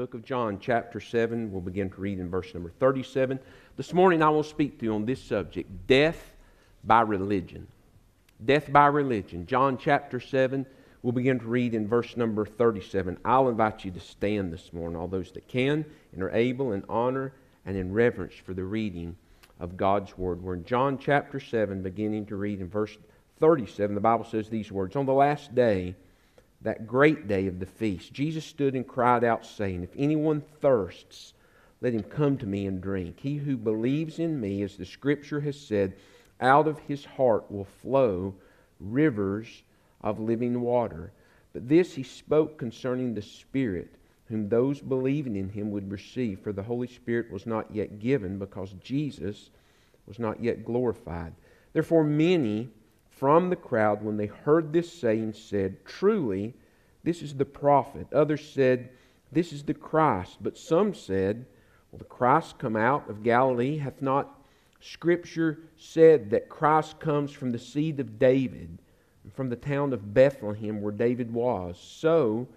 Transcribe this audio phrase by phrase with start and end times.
[0.00, 1.52] book of John, chapter 7.
[1.52, 3.38] We'll begin to read in verse number 37.
[3.76, 6.32] This morning, I will speak to you on this subject death
[6.84, 7.66] by religion.
[8.42, 9.44] Death by religion.
[9.44, 10.64] John chapter 7.
[11.02, 13.18] We'll begin to read in verse number 37.
[13.26, 16.82] I'll invite you to stand this morning, all those that can and are able, in
[16.88, 17.34] honor
[17.66, 19.14] and in reverence for the reading
[19.58, 20.40] of God's Word.
[20.40, 22.96] We're in John chapter 7, beginning to read in verse
[23.38, 23.94] 37.
[23.94, 25.94] The Bible says these words On the last day,
[26.62, 31.32] that great day of the feast, Jesus stood and cried out, saying, If anyone thirsts,
[31.80, 33.20] let him come to me and drink.
[33.20, 35.94] He who believes in me, as the scripture has said,
[36.40, 38.34] out of his heart will flow
[38.78, 39.62] rivers
[40.02, 41.12] of living water.
[41.52, 43.94] But this he spoke concerning the Spirit,
[44.26, 48.38] whom those believing in him would receive, for the Holy Spirit was not yet given,
[48.38, 49.50] because Jesus
[50.06, 51.32] was not yet glorified.
[51.72, 52.68] Therefore, many
[53.20, 56.54] from the crowd, when they heard this saying, said, Truly,
[57.04, 58.10] this is the prophet.
[58.14, 58.88] Others said,
[59.30, 60.38] This is the Christ.
[60.40, 61.44] But some said,
[61.92, 63.76] Will the Christ come out of Galilee?
[63.76, 64.40] Hath not
[64.80, 68.78] Scripture said that Christ comes from the seed of David,
[69.34, 71.78] from the town of Bethlehem where David was?
[71.78, 72.48] So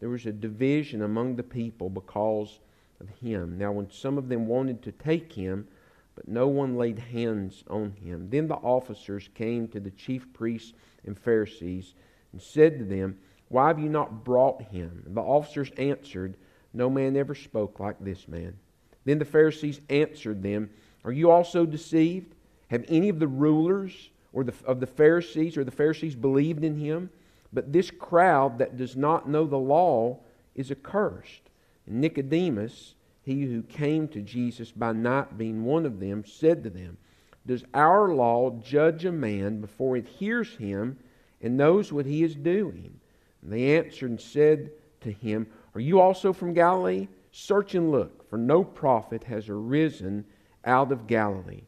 [0.00, 2.58] there was a division among the people because
[3.00, 3.56] of him.
[3.56, 5.66] Now, when some of them wanted to take him,
[6.14, 8.28] but no one laid hands on him.
[8.30, 10.72] Then the officers came to the chief priests
[11.04, 11.94] and Pharisees
[12.32, 15.02] and said to them, Why have you not brought him?
[15.06, 16.36] And the officers answered,
[16.72, 18.56] No man ever spoke like this man.
[19.04, 20.70] Then the Pharisees answered them,
[21.04, 22.34] Are you also deceived?
[22.68, 26.76] Have any of the rulers or the, of the Pharisees or the Pharisees believed in
[26.76, 27.10] him?
[27.52, 30.20] But this crowd that does not know the law
[30.54, 31.50] is accursed.
[31.86, 32.94] And Nicodemus,
[33.30, 36.98] he who came to Jesus by night, being one of them, said to them,
[37.46, 40.98] Does our law judge a man before it hears him
[41.40, 42.98] and knows what he is doing?
[43.42, 47.08] And they answered and said to him, Are you also from Galilee?
[47.30, 50.24] Search and look, for no prophet has arisen
[50.64, 51.62] out of Galilee.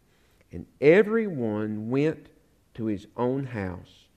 [0.50, 2.28] And everyone went
[2.74, 4.08] to his own house,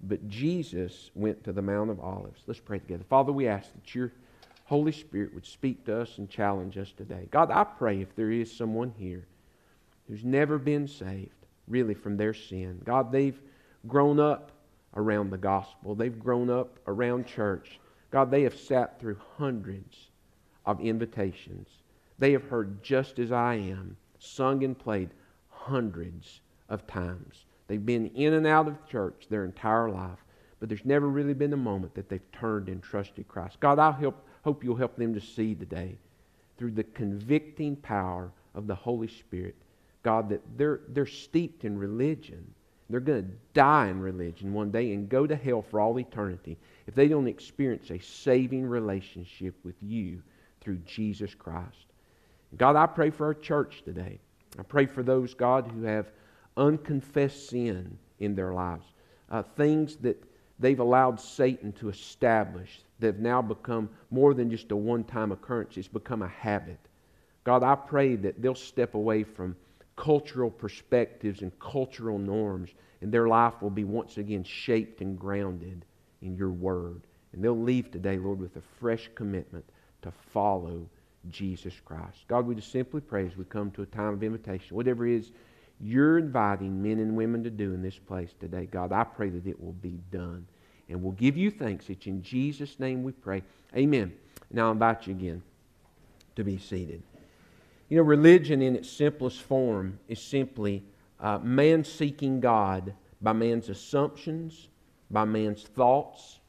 [0.00, 2.42] but Jesus went to the Mount of Olives.
[2.46, 3.04] Let's pray together.
[3.08, 4.12] Father, we ask that your
[4.72, 7.28] Holy Spirit would speak to us and challenge us today.
[7.30, 9.26] God, I pray if there is someone here
[10.08, 13.38] who's never been saved, really from their sin, God, they've
[13.86, 14.50] grown up
[14.96, 17.80] around the gospel, they've grown up around church.
[18.10, 20.08] God, they have sat through hundreds
[20.64, 21.68] of invitations.
[22.18, 25.10] They have heard just as I am, sung and played
[25.50, 26.40] hundreds
[26.70, 27.44] of times.
[27.66, 30.24] They've been in and out of church their entire life,
[30.60, 33.60] but there's never really been a moment that they've turned and trusted Christ.
[33.60, 35.96] God, I'll help hope you'll help them to see today
[36.58, 39.56] through the convicting power of the Holy Spirit,
[40.02, 42.44] God, that they're, they're steeped in religion.
[42.90, 46.58] They're going to die in religion one day and go to hell for all eternity
[46.86, 50.22] if they don't experience a saving relationship with you
[50.60, 51.86] through Jesus Christ.
[52.58, 54.18] God, I pray for our church today.
[54.58, 56.10] I pray for those, God, who have
[56.56, 58.84] unconfessed sin in their lives,
[59.30, 60.22] uh, things that
[60.58, 65.30] they've allowed Satan to establish that have now become more than just a one time
[65.30, 66.78] occurrence, it's become a habit.
[67.44, 69.54] God, I pray that they'll step away from
[69.96, 72.70] cultural perspectives and cultural norms,
[73.02, 75.84] and their life will be once again shaped and grounded
[76.22, 77.02] in your word.
[77.32, 79.64] And they'll leave today, Lord, with a fresh commitment
[80.02, 80.88] to follow
[81.30, 82.24] Jesus Christ.
[82.28, 85.16] God, we just simply pray as we come to a time of invitation, whatever it
[85.16, 85.32] is
[85.82, 89.46] you're inviting men and women to do in this place today, God, I pray that
[89.46, 90.46] it will be done.
[90.92, 91.88] And we'll give you thanks.
[91.88, 93.42] It's in Jesus' name we pray.
[93.74, 94.12] Amen.
[94.50, 95.42] Now I invite you again
[96.36, 97.02] to be seated.
[97.88, 100.82] You know, religion in its simplest form is simply
[101.18, 104.68] uh, man seeking God by man's assumptions,
[105.10, 106.40] by man's thoughts,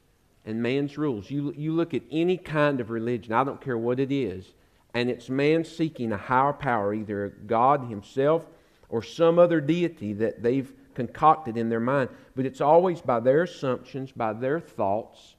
[0.46, 1.30] and man's rules.
[1.30, 4.54] You, you look at any kind of religion, I don't care what it is,
[4.94, 8.46] and it's man seeking a higher power, either God Himself
[8.90, 12.10] or some other deity that they've concocted in their mind.
[12.36, 15.36] But it's always by their assumptions, by their thoughts,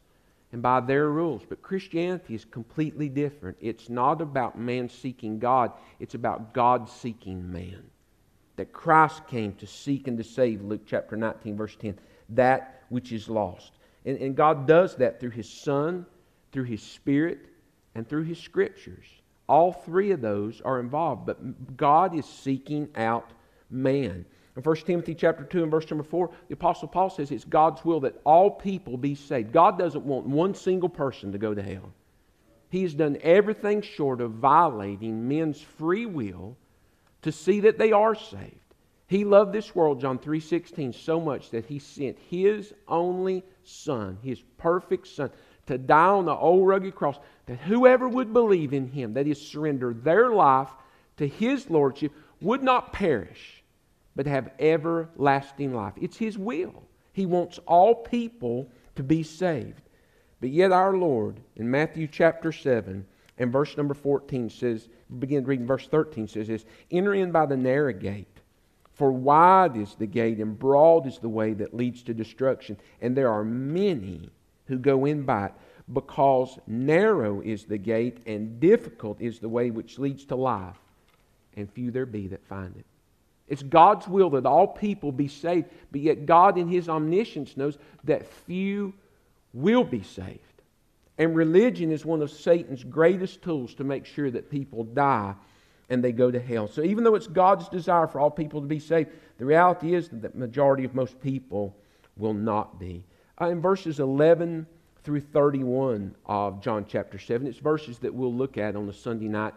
[0.53, 1.43] and by their rules.
[1.49, 3.57] But Christianity is completely different.
[3.61, 7.83] It's not about man seeking God, it's about God seeking man.
[8.57, 11.99] That Christ came to seek and to save, Luke chapter 19, verse 10,
[12.31, 13.73] that which is lost.
[14.05, 16.07] And, and God does that through His Son,
[16.53, 17.41] through His Spirit,
[17.97, 19.07] and through His Scriptures.
[19.49, 23.33] All three of those are involved, but God is seeking out
[23.71, 24.25] man.
[24.57, 27.85] In 1 Timothy chapter 2 and verse number 4, the Apostle Paul says it's God's
[27.85, 29.53] will that all people be saved.
[29.53, 31.93] God doesn't want one single person to go to hell.
[32.71, 36.57] He has done everything short of violating men's free will
[37.23, 38.59] to see that they are saved.
[39.07, 44.41] He loved this world, John 3:16, so much that he sent his only son, his
[44.57, 45.31] perfect son,
[45.67, 49.41] to die on the old rugged cross, that whoever would believe in him, that is,
[49.41, 50.71] surrender their life
[51.17, 53.64] to his lordship, would not perish,
[54.17, 55.95] but have everlasting life.
[56.01, 56.83] It's his will.
[57.13, 59.83] He wants all people to be saved.
[60.41, 63.07] But yet, our Lord, in Matthew chapter 7
[63.39, 64.89] and verse number 14 says,
[65.19, 68.29] begin reading verse 13 says this Enter in by the narrow gate.
[68.93, 73.17] For wide is the gate and broad is the way that leads to destruction, and
[73.17, 74.31] there are many
[74.67, 75.53] who go in by it,
[75.93, 80.79] because narrow is the gate and difficult is the way which leads to life,
[81.57, 82.87] and few there be that find it.
[83.49, 87.79] It's God's will that all people be saved, but yet God, in His omniscience, knows
[88.05, 88.95] that few
[89.53, 90.41] will be saved.
[91.19, 95.35] And religion is one of Satan's greatest tools to make sure that people die
[95.91, 96.67] and they go to hell.
[96.67, 100.09] So even though it's God's desire for all people to be saved, the reality is
[100.09, 101.77] that the majority of most people
[102.17, 103.05] will not be.
[103.41, 104.67] Uh, in verses 11
[105.03, 109.29] through 31 of John chapter 7, it's verses that we'll look at on a Sunday
[109.29, 109.55] night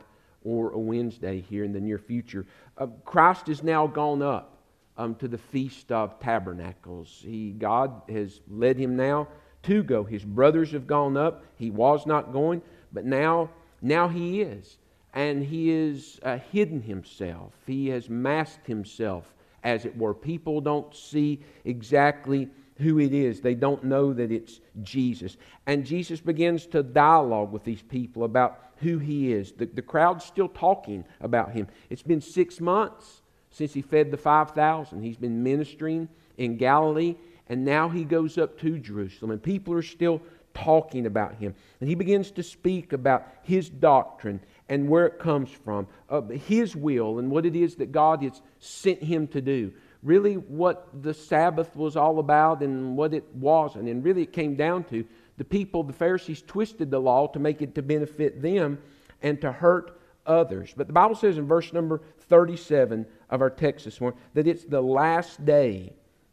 [0.48, 2.46] or a Wednesday here in the near future.
[2.78, 4.58] Uh, Christ is now gone up
[4.98, 7.22] um, to the Feast of Tabernacles.
[7.24, 9.28] He, God has led him now
[9.64, 10.06] to go.
[10.06, 11.44] His brothers have gone up.
[11.58, 12.62] He was not going,
[12.94, 13.50] but now,
[13.82, 14.78] now he is
[15.14, 17.52] and he has uh, hidden himself.
[17.66, 19.34] He has masked himself,
[19.64, 20.14] as it were.
[20.14, 22.50] People don't see exactly
[22.80, 25.38] who it is, they don't know that it's Jesus.
[25.66, 29.52] And Jesus begins to dialogue with these people about who he is.
[29.52, 31.68] The, the crowd's still talking about him.
[31.90, 35.02] It's been six months since he fed the 5,000.
[35.02, 36.08] He's been ministering
[36.38, 37.16] in Galilee,
[37.50, 40.22] and now he goes up to Jerusalem, and people are still
[40.54, 41.56] talking about him.
[41.80, 44.40] And he begins to speak about his doctrine
[44.70, 48.42] and where it comes from, uh, His will and what it is that God has
[48.60, 49.72] sent Him to do.
[50.08, 53.90] Really, what the Sabbath was all about and what it wasn't.
[53.90, 55.04] And really, it came down to
[55.36, 58.80] the people, the Pharisees, twisted the law to make it to benefit them
[59.22, 60.74] and to hurt others.
[60.78, 64.64] But the Bible says in verse number 37 of our text this morning that it's
[64.64, 65.92] the last day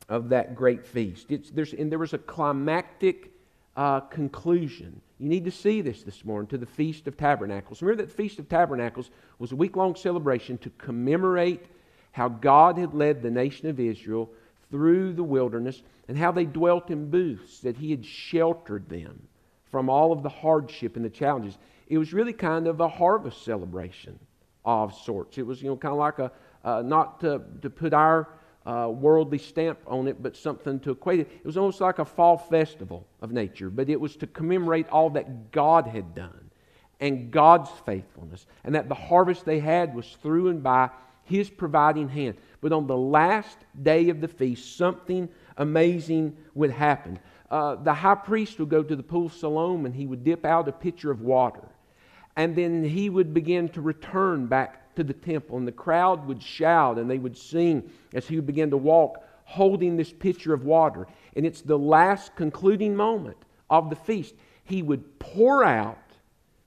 [0.08, 1.32] of that great feast.
[1.32, 3.32] It's, there's, and there was a climactic
[3.76, 5.00] uh, conclusion.
[5.18, 7.82] You need to see this this morning to the Feast of Tabernacles.
[7.82, 11.66] Remember that the Feast of Tabernacles was a week long celebration to commemorate
[12.14, 14.30] how God had led the nation of Israel
[14.70, 19.26] through the wilderness and how they dwelt in booths, that He had sheltered them
[19.68, 21.58] from all of the hardship and the challenges.
[21.88, 24.16] It was really kind of a harvest celebration
[24.64, 25.38] of sorts.
[25.38, 26.30] It was, you know, kind of like a,
[26.64, 28.28] uh, not to, to put our
[28.64, 31.28] uh, worldly stamp on it, but something to equate it.
[31.34, 35.10] It was almost like a fall festival of nature, but it was to commemorate all
[35.10, 36.48] that God had done
[37.00, 40.90] and God's faithfulness, and that the harvest they had was through and by
[41.24, 42.36] His providing hand.
[42.60, 47.18] But on the last day of the feast, something amazing would happen.
[47.50, 50.44] Uh, the high priest would go to the pool of Siloam and he would dip
[50.44, 51.68] out a pitcher of water.
[52.36, 56.42] And then he would begin to return back to the temple, and the crowd would
[56.42, 60.64] shout and they would sing as he would begin to walk, holding this pitcher of
[60.64, 61.06] water.
[61.36, 63.36] And it's the last concluding moment
[63.70, 64.34] of the feast.
[64.64, 65.98] He would pour out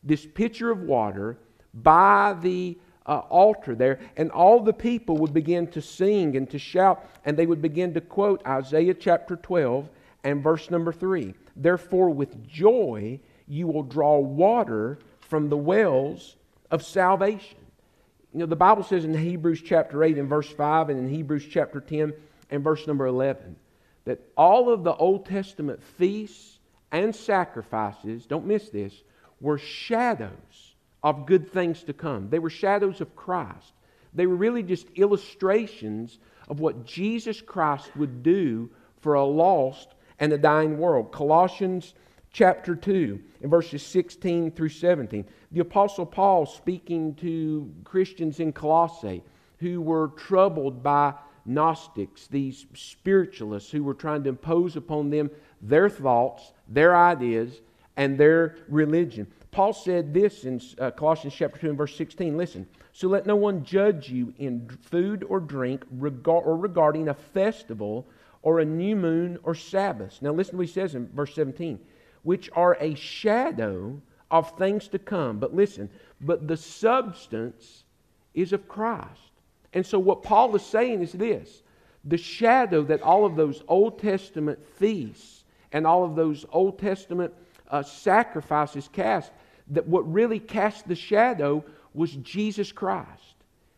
[0.04, 1.38] this pitcher of water
[1.74, 6.60] by the uh, altar there, and all the people would begin to sing and to
[6.60, 9.90] shout, and they would begin to quote Isaiah chapter 12
[10.24, 11.34] and verse number 3.
[11.56, 16.36] Therefore, with joy you will draw water from the wells
[16.70, 17.58] of salvation.
[18.34, 21.48] You know, the Bible says in Hebrews chapter 8 and verse 5 and in Hebrews
[21.50, 22.14] chapter 10
[22.50, 23.56] and verse number 11
[24.06, 26.60] that all of the Old Testament feasts
[26.92, 28.94] and sacrifices, don't miss this,
[29.42, 30.67] were shadows
[31.04, 32.30] of good things to come.
[32.30, 33.74] They were shadows of Christ.
[34.14, 39.90] They were really just illustrations of what Jesus Christ would do for a lost
[40.20, 41.12] and a dying world.
[41.12, 41.94] Colossians
[42.32, 45.26] chapter 2, in verses 16 through 17.
[45.52, 49.24] The Apostle Paul speaking to Christians in Colossae
[49.60, 51.14] who were troubled by
[51.46, 57.62] Gnostics, these spiritualists who were trying to impose upon them their thoughts, their ideas,
[57.96, 59.28] and their religion.
[59.58, 62.38] Paul said this in uh, Colossians chapter 2 and verse 16.
[62.38, 65.84] Listen, so let no one judge you in food or drink
[66.28, 68.06] or regarding a festival
[68.44, 70.22] or a new moon or Sabbath.
[70.22, 71.80] Now listen to what he says in verse 17
[72.22, 74.00] which are a shadow
[74.30, 75.40] of things to come.
[75.40, 75.90] But listen,
[76.22, 77.86] but the substance
[78.36, 79.32] is of Christ.
[79.74, 81.64] And so what Paul is saying is this
[82.06, 87.34] the shadow that all of those Old Testament feasts and all of those Old Testament
[87.70, 89.32] uh, sacrifices cast,
[89.70, 93.36] that what really cast the shadow was Jesus Christ.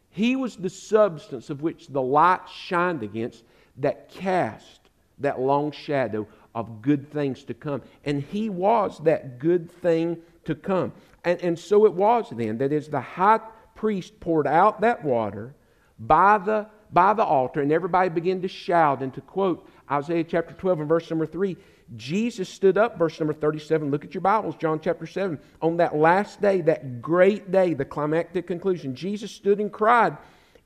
[0.10, 3.44] He was the substance of which the light shined against
[3.78, 4.80] that cast
[5.20, 7.82] that long shadow of good things to come.
[8.06, 10.94] And he was that good thing to come.
[11.24, 13.40] And, and so it was then that as the high
[13.76, 15.54] priest poured out that water
[16.00, 20.54] by the, by the altar, and everybody began to shout and to quote Isaiah chapter
[20.54, 21.58] 12 and verse number 3,
[21.96, 23.90] Jesus stood up, verse number 37.
[23.90, 25.40] Look at your Bibles, John chapter 7.
[25.62, 30.18] On that last day, that great day, the climactic conclusion, Jesus stood and cried,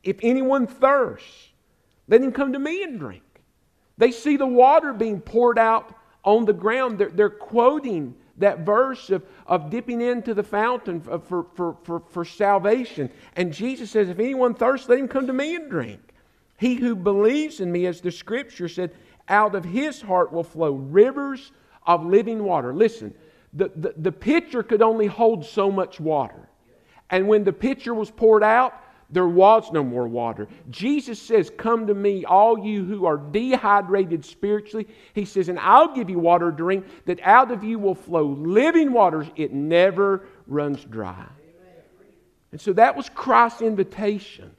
[0.03, 1.49] If anyone thirsts,
[2.07, 3.23] let him come to me and drink.
[3.97, 6.97] They see the water being poured out on the ground.
[6.97, 12.25] They're, they're quoting that verse of, of dipping into the fountain for, for, for, for
[12.25, 13.09] salvation.
[13.35, 16.01] And Jesus says, If anyone thirsts, let him come to me and drink.
[16.57, 18.93] He who believes in me, as the scripture said,
[19.27, 21.51] out of his heart will flow rivers
[21.85, 22.73] of living water.
[22.73, 23.13] Listen,
[23.53, 26.49] the, the, the pitcher could only hold so much water.
[27.09, 28.73] And when the pitcher was poured out,
[29.09, 30.47] there was no more water.
[30.71, 34.87] Jesus says, Come to me, all you who are dehydrated spiritually.
[35.13, 38.25] He says, And I'll give you water to drink, that out of you will flow
[38.25, 39.27] living waters.
[39.35, 41.27] It never runs dry.
[42.51, 44.51] And so that was Christ's invitation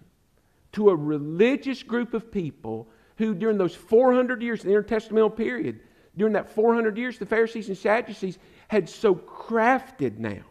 [0.73, 5.81] to a religious group of people who, during those 400 years, the intertestamental period,
[6.17, 10.43] during that 400 years, the Pharisees and Sadducees had so crafted now,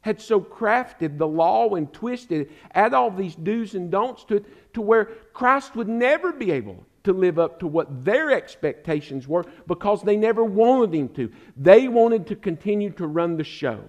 [0.00, 4.36] had so crafted the law and twisted it, add all these do's and don'ts to
[4.36, 9.28] it, to where Christ would never be able to live up to what their expectations
[9.28, 11.30] were because they never wanted him to.
[11.56, 13.84] They wanted to continue to run the show.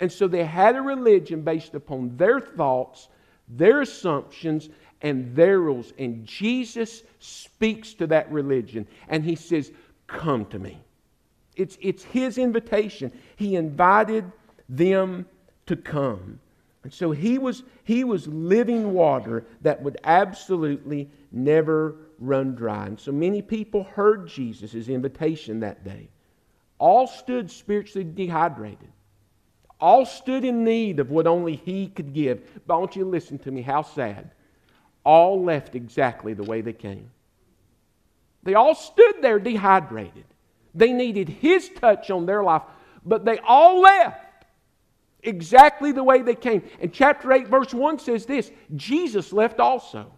[0.00, 3.08] And so they had a religion based upon their thoughts,
[3.48, 4.70] their assumptions,
[5.02, 5.92] and their rules.
[5.98, 9.70] And Jesus speaks to that religion and he says,
[10.06, 10.78] Come to me.
[11.56, 13.12] It's, it's his invitation.
[13.36, 14.30] He invited
[14.68, 15.26] them
[15.66, 16.40] to come.
[16.84, 22.86] And so he was, he was living water that would absolutely never run dry.
[22.86, 26.08] And so many people heard Jesus' invitation that day.
[26.78, 28.88] All stood spiritually dehydrated.
[29.80, 32.48] All stood in need of what only he could give.
[32.66, 33.62] But I want you to listen to me.
[33.62, 34.30] How sad
[35.08, 37.10] all left exactly the way they came.
[38.42, 40.26] They all stood there dehydrated.
[40.74, 42.60] They needed His touch on their life,
[43.06, 44.44] but they all left
[45.22, 46.62] exactly the way they came.
[46.78, 50.12] And chapter 8, verse 1 says this Jesus left also.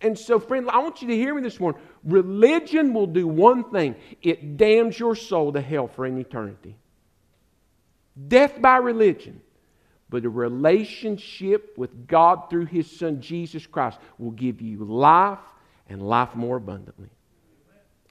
[0.00, 1.80] And so, friend, I want you to hear me this morning.
[2.02, 6.74] Religion will do one thing it damns your soul to hell for an eternity.
[8.26, 9.40] Death by religion
[10.10, 15.38] but a relationship with God through His Son Jesus Christ will give you life
[15.88, 17.08] and life more abundantly.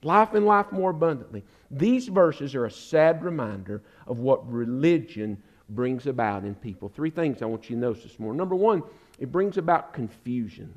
[0.02, 1.44] Life and life more abundantly.
[1.70, 6.88] These verses are a sad reminder of what religion brings about in people.
[6.88, 8.38] Three things I want you to notice this morning.
[8.38, 8.82] Number one,
[9.18, 10.72] it brings about confusion.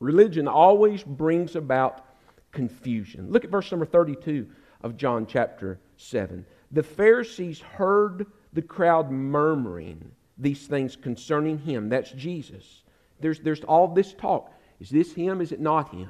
[0.00, 2.04] Religion always brings about
[2.52, 3.30] confusion.
[3.30, 4.46] Look at verse number 32
[4.82, 6.44] of John chapter 7.
[6.72, 11.88] The Pharisees heard the crowd murmuring these things concerning him.
[11.88, 12.82] That's Jesus.
[13.20, 14.50] There's, there's all this talk.
[14.80, 15.40] Is this him?
[15.40, 16.08] Is it not him?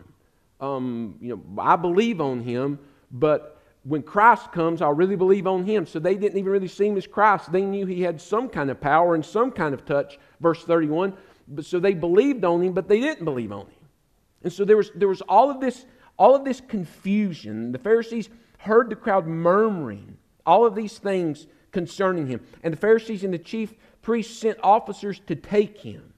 [0.60, 2.78] Um, you know, I believe on him,
[3.10, 5.86] but when Christ comes, I'll really believe on him.
[5.86, 7.52] So they didn't even really see him as Christ.
[7.52, 11.14] They knew he had some kind of power and some kind of touch, verse 31.
[11.48, 13.88] But, so they believed on him, but they didn't believe on him.
[14.44, 15.84] And so there was, there was all, of this,
[16.16, 17.72] all of this confusion.
[17.72, 22.40] The Pharisees heard the crowd murmuring all of these things concerning him.
[22.62, 26.12] And the Pharisees and the chief priests sent officers to take him.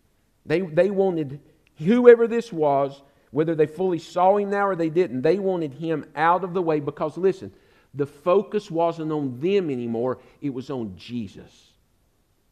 [0.47, 1.41] They, they wanted
[1.79, 6.07] whoever this was, whether they fully saw him now or they didn't, they wanted him
[6.17, 7.53] out of the way because, listen,
[7.95, 11.73] the focus wasn't on them anymore, it was on Jesus.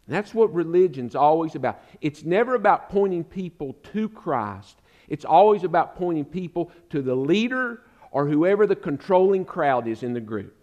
[0.09, 1.83] That's what religion's always about.
[2.01, 7.83] It's never about pointing people to Christ, it's always about pointing people to the leader
[8.11, 10.56] or whoever the controlling crowd is in the group.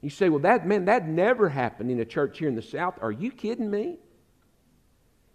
[0.00, 2.98] You say, well, that man, that never happened in a church here in the South.
[3.00, 3.98] Are you kidding me?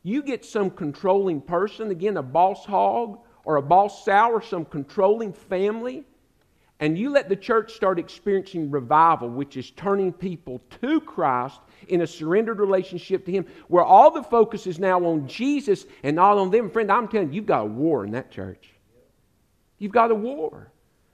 [0.04, 4.66] You get some controlling person, again, a boss hog or a boss sow or some
[4.66, 6.04] controlling family,
[6.80, 12.02] and you let the church start experiencing revival, which is turning people to Christ in
[12.02, 16.40] a surrendered relationship to Him, where all the focus is now on Jesus and not
[16.40, 16.72] on them.
[16.72, 18.72] Friend, I'm telling you, you've got a war in that church.
[19.78, 20.72] You've got a war.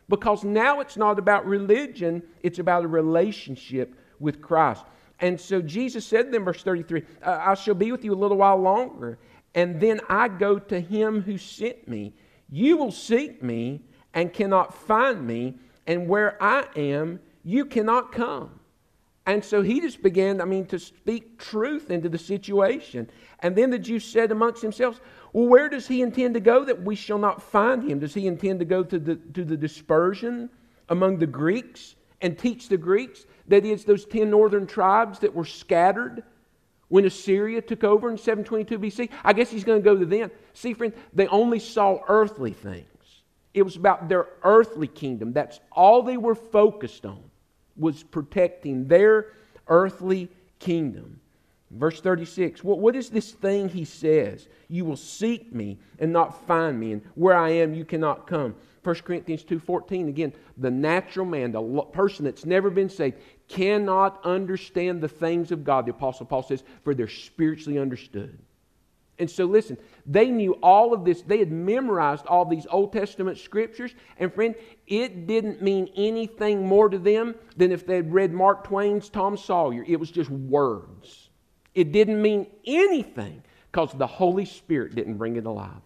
[0.09, 4.85] Because now it's not about religion, it's about a relationship with Christ.
[5.19, 8.57] And so Jesus said in verse 33, I shall be with you a little while
[8.57, 9.17] longer,
[9.55, 12.13] and then I go to him who sent me.
[12.49, 13.81] You will seek me
[14.13, 15.55] and cannot find me,
[15.87, 18.59] and where I am, you cannot come.
[19.25, 23.09] And so he just began, I mean, to speak truth into the situation.
[23.39, 25.01] And then the Jews said amongst themselves,
[25.37, 27.99] Well, where does he intend to go that we shall not find him?
[27.99, 30.49] Does he intend to go to the, to the dispersion
[30.89, 33.27] among the Greeks and teach the Greeks.
[33.47, 36.23] That is, those 10 northern tribes that were scattered
[36.87, 39.09] when Assyria took over in 722 BC.
[39.23, 40.31] I guess he's going to go to them.
[40.53, 42.87] See, friend, they only saw earthly things.
[43.53, 45.33] It was about their earthly kingdom.
[45.33, 47.21] That's all they were focused on,
[47.75, 49.33] was protecting their
[49.67, 51.21] earthly kingdom.
[51.71, 54.47] Verse 36, what, what is this thing he says?
[54.69, 58.55] You will seek me and not find me, and where I am you cannot come.
[58.83, 63.17] 1 Corinthians 2.14, again, the natural man, the person that's never been saved,
[63.49, 68.39] cannot understand the things of God, the Apostle Paul says, for they're spiritually understood.
[69.19, 71.21] And so, listen, they knew all of this.
[71.23, 73.95] They had memorized all these Old Testament scriptures.
[74.19, 74.53] And, friend,
[74.85, 79.35] it didn't mean anything more to them than if they had read Mark Twain's Tom
[79.35, 79.83] Sawyer.
[79.87, 81.26] It was just words.
[81.77, 85.83] It didn't mean anything because the Holy Spirit didn't bring it alive.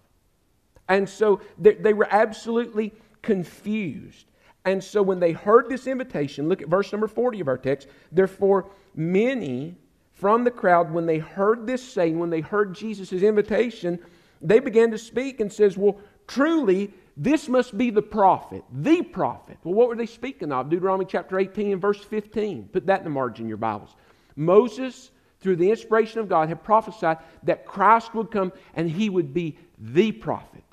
[0.87, 4.25] And so they, they were absolutely confused.
[4.63, 7.89] And so when they heard this invitation, look at verse number 40 of our text.
[8.09, 9.75] Therefore, many
[10.13, 13.99] from the crowd, when they heard this saying, when they heard Jesus' invitation,
[14.41, 19.57] they began to speak and says, Well, truly, this must be the prophet, the prophet.
[19.65, 20.69] Well, what were they speaking of?
[20.69, 22.69] Deuteronomy chapter 18 and verse 15.
[22.71, 23.97] Put that in the margin of your Bibles.
[24.37, 29.33] Moses, through the inspiration of God, had prophesied that Christ would come and he would
[29.33, 30.63] be the prophet.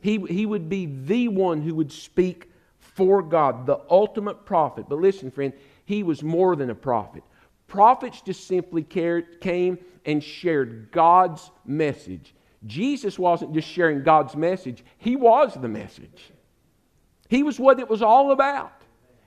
[0.00, 4.86] He, he would be the one who would speak for God, the ultimate prophet.
[4.88, 5.52] But listen, friend,
[5.84, 7.22] he was more than a prophet.
[7.66, 12.34] Prophets just simply came and shared God's message.
[12.64, 16.32] Jesus wasn't just sharing God's message, he was the message.
[17.28, 18.72] He was what it was all about.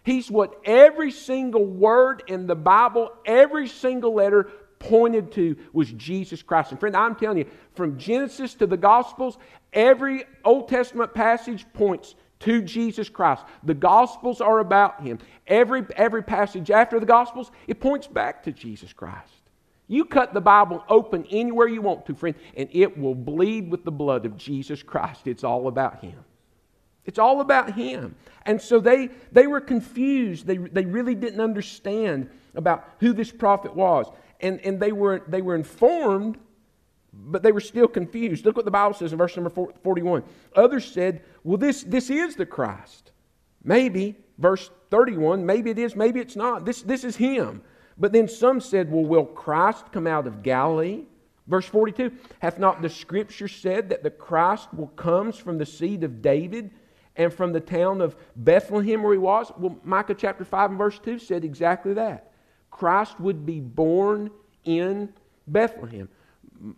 [0.04, 4.50] He's what every single word in the Bible, every single letter
[4.80, 6.72] pointed to was Jesus Christ.
[6.72, 9.38] And friend, I'm telling you, from Genesis to the Gospels,
[9.74, 13.44] every Old Testament passage points to Jesus Christ.
[13.64, 15.20] The Gospels are about Him.
[15.48, 19.34] Every, every passage after the Gospels, it points back to Jesus Christ.
[19.88, 23.84] You cut the Bible open anywhere you want to, friend, and it will bleed with
[23.84, 25.28] the blood of Jesus Christ.
[25.28, 26.24] It's all about Him.
[27.06, 28.16] It's all about Him.
[28.46, 30.46] And so they, they were confused.
[30.46, 34.06] They, they really didn't understand about who this prophet was.
[34.40, 36.38] And, and they, were, they were informed
[37.14, 38.46] but they were still confused.
[38.46, 40.24] Look what the Bible says in verse number 41.
[40.56, 43.12] Others said, Well, this, this is the Christ.
[43.64, 46.66] Maybe, verse 31, maybe it is, maybe it's not.
[46.66, 47.62] This, this is him.
[47.98, 51.04] But then some said, Well, will Christ come out of Galilee?
[51.48, 56.04] Verse 42 Hath not the scripture said that the Christ will comes from the seed
[56.04, 56.72] of David
[57.16, 59.52] and from the town of Bethlehem where he was?
[59.58, 62.29] Well, Micah chapter 5 and verse 2 said exactly that.
[62.80, 64.32] Christ would be born
[64.64, 65.14] in
[65.46, 66.10] Bethlehem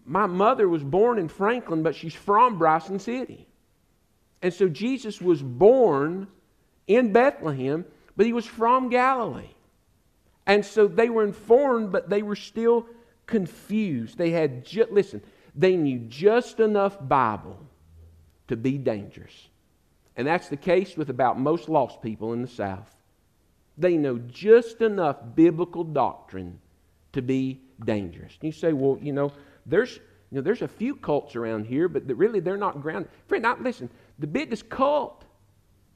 [0.06, 3.48] my mother was born in Franklin, but she's from Bryson City.
[4.42, 6.28] And so Jesus was born
[6.88, 7.86] in Bethlehem,
[8.16, 9.50] but he was from Galilee.
[10.46, 12.86] And so they were informed, but they were still
[13.26, 14.18] confused.
[14.18, 15.22] They had just, listen,
[15.56, 17.60] they knew just enough Bible
[18.48, 19.50] to be dangerous.
[20.18, 22.94] And that's the case with about most lost people in the South.
[23.82, 26.60] They know just enough biblical doctrine
[27.14, 28.38] to be dangerous.
[28.40, 29.34] And you say, well, you know,
[29.66, 29.96] there's,
[30.30, 33.10] you know, there's a few cults around here, but really they're not grounded.
[33.26, 33.90] Friend, now listen,
[34.20, 35.26] the biggest cult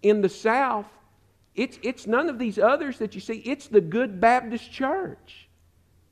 [0.02, 0.88] in the South,
[1.54, 3.36] it's, it's none of these others that you see.
[3.45, 5.48] It's the Good Baptist Church.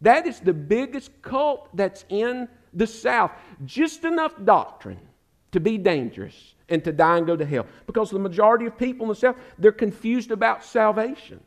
[0.02, 3.32] That is the biggest cult that's in the South.
[3.66, 5.00] Just enough doctrine
[5.54, 7.66] to be dangerous and to die and go to hell.
[7.88, 11.40] Because the majority of people in the South, they're confused about salvation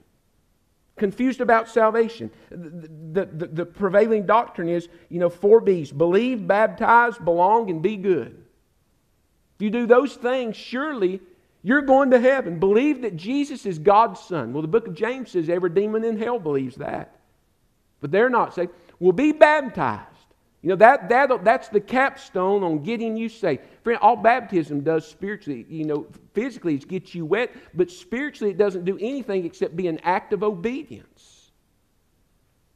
[0.96, 2.30] confused about salvation.
[2.50, 7.96] The, the, the, prevailing doctrine is, you know, four B's believe, baptize, belong, and be
[7.96, 8.42] good.
[9.56, 11.20] If you do those things, surely
[11.62, 12.58] you're going to heaven.
[12.58, 14.52] Believe that Jesus is God's Son.
[14.52, 17.16] Well, the book of James says every demon in hell believes that.
[18.00, 18.72] But they're not saved.
[18.98, 20.15] Well, be baptized.
[20.66, 23.62] You know, that, that, that's the capstone on getting you saved.
[23.84, 28.58] Friend, all baptism does spiritually, you know, physically it gets you wet, but spiritually it
[28.58, 31.52] doesn't do anything except be an act of obedience.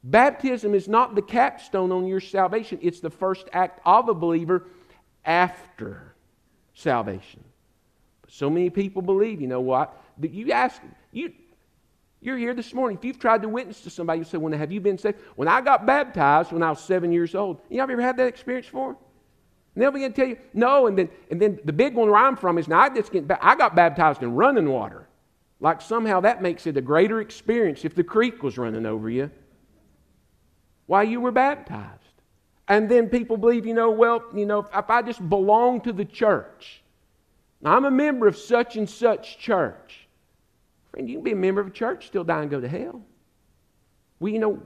[0.05, 4.67] Baptism is not the capstone on your salvation, it's the first act of a believer
[5.25, 6.15] after
[6.73, 7.43] salvation.
[8.21, 10.01] But so many people believe, you know what?
[10.19, 11.33] That you ask, you,
[12.21, 12.97] you're here this morning.
[12.97, 15.19] If you've tried to witness to somebody, you say, When have you been saved?
[15.35, 17.61] When I got baptized when I was seven years old.
[17.69, 18.95] You have you ever had that experience before?
[19.73, 22.19] And they'll begin to tell you, no, and then and then the big one where
[22.19, 25.07] I'm from is now I just get I got baptized in running water.
[25.59, 29.31] Like somehow that makes it a greater experience if the creek was running over you
[30.87, 32.01] while you were baptized.
[32.67, 36.05] And then people believe, you know, well, you know, if I just belong to the
[36.05, 36.83] church,
[37.63, 40.00] I'm a member of such and such church.
[40.91, 43.01] Friend, you can be a member of a church, still die and go to hell.
[44.19, 44.61] Well, you know,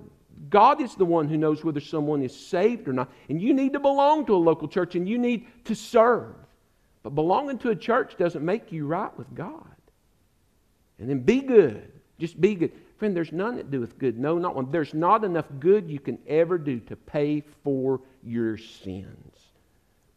[0.50, 3.12] God is the one who knows whether someone is saved or not.
[3.30, 6.36] And you need to belong to a local church and you need to serve.
[7.04, 9.64] But belonging to a church doesn't make you right with God.
[11.00, 11.92] And then be good.
[12.18, 12.72] Just be good.
[12.98, 14.18] Friend, there's none that doeth good.
[14.18, 14.72] No, not one.
[14.72, 19.38] There's not enough good you can ever do to pay for your sins.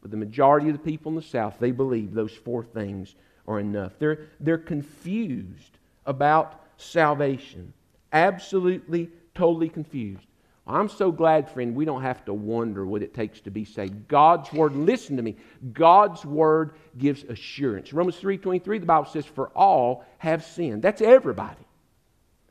[0.01, 3.17] But the majority of the people in the South, they believe those four things
[3.47, 3.93] are enough.
[3.99, 5.78] They're, they're confused
[6.09, 7.73] about salvation.
[8.13, 10.27] Absolutely, totally confused.
[10.67, 14.09] I'm so glad, friend, we don't have to wonder what it takes to be saved.
[14.09, 15.37] God's word, listen to me.
[15.73, 17.93] God's word gives assurance.
[17.93, 20.83] Romans 3:23, the Bible says, For all have sinned.
[20.83, 21.68] That's everybody.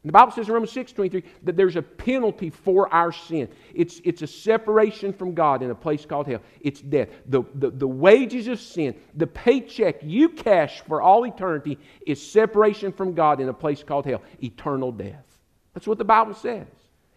[0.06, 3.50] The Bible says in Romans 6:23 that there's a penalty for our sin.
[3.74, 6.42] It's, it's a separation from God in a place called hell.
[6.62, 7.10] It's death.
[7.26, 12.92] The, the, the wages of sin, the paycheck you cash for all eternity is separation
[12.92, 15.26] from God in a place called hell, eternal death.
[15.74, 16.68] That's what the Bible says.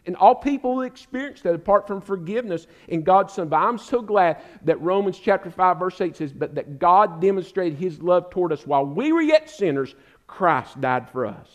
[0.07, 3.49] And all people will experience that apart from forgiveness in God's Son.
[3.49, 7.79] But I'm so glad that Romans chapter 5, verse 8 says, But that God demonstrated
[7.79, 9.95] his love toward us while we were yet sinners,
[10.27, 11.49] Christ died for us.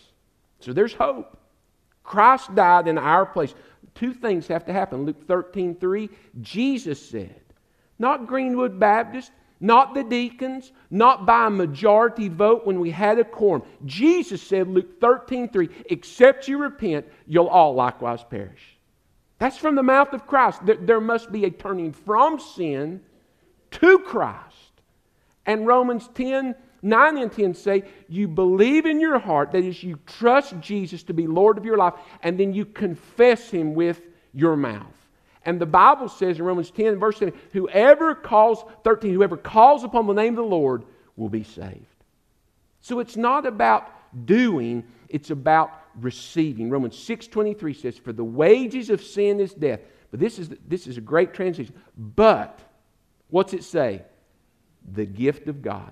[0.66, 1.38] So there's hope.
[2.04, 3.54] Christ died in our place.
[3.94, 5.06] Two things have to happen.
[5.06, 6.10] Luke 13, 3,
[6.42, 7.40] Jesus said,
[8.00, 13.24] not Greenwood Baptist, not the deacons, not by a majority vote when we had a
[13.24, 13.64] quorum.
[13.86, 18.78] Jesus said, Luke 13, 3, except you repent, you'll all likewise perish.
[19.38, 20.62] That's from the mouth of Christ.
[20.66, 23.02] There, must be a turning from sin
[23.72, 24.82] to Christ.
[25.46, 30.00] And Romans 10, 9 and 10 say, you believe in your heart, that is, you
[30.06, 34.00] trust Jesus to be Lord of your life, and then you confess him with
[34.34, 34.86] your mouth.
[35.44, 40.06] And the Bible says in Romans 10, verse 7, whoever calls, 13, whoever calls upon
[40.06, 40.84] the name of the Lord
[41.16, 41.86] will be saved.
[42.82, 43.90] So it's not about
[44.28, 46.70] doing, it's about receiving.
[46.70, 49.80] Romans 6.23 says, for the wages of sin is death.
[50.12, 51.74] But this is, this is a great transition.
[51.98, 52.60] But,
[53.30, 54.04] what's it say?
[54.94, 55.92] The gift of God.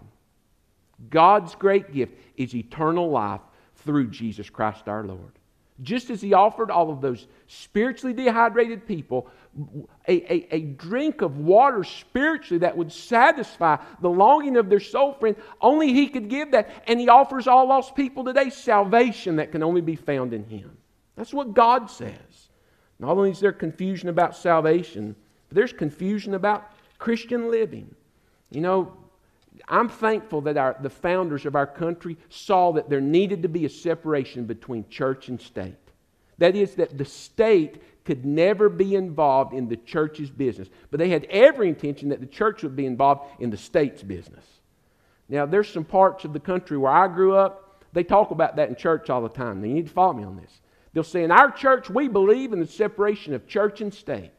[1.10, 3.42] God's great gift is eternal life
[3.78, 5.32] through Jesus Christ our Lord.
[5.82, 9.28] Just as he offered all of those spiritually dehydrated people
[10.08, 15.14] a, a, a, drink of water spiritually that would satisfy the longing of their soul,
[15.14, 16.84] friend, only he could give that.
[16.88, 20.76] And he offers all lost people today salvation that can only be found in him.
[21.16, 22.50] That's what God says.
[23.00, 25.16] Not only is there confusion about salvation,
[25.50, 27.94] but there's confusion about Christian living.
[28.50, 28.94] You know,
[29.68, 33.66] I'm thankful that our, the founders of our country saw that there needed to be
[33.66, 35.76] a separation between church and state.
[36.40, 41.10] That is, that the state could never be involved in the church's business, but they
[41.10, 44.46] had every intention that the church would be involved in the state's business.
[45.30, 48.70] Now, there's some parts of the country where I grew up, they talk about that
[48.70, 49.62] in church all the time.
[49.62, 50.62] Now, you need to follow me on this.
[50.94, 54.32] They'll say, In our church, we believe in the separation of church and state.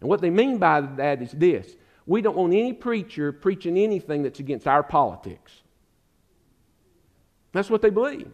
[0.00, 1.74] And what they mean by that is this
[2.08, 5.52] we don't want any preacher preaching anything that's against our politics.
[7.52, 8.30] That's what they believe.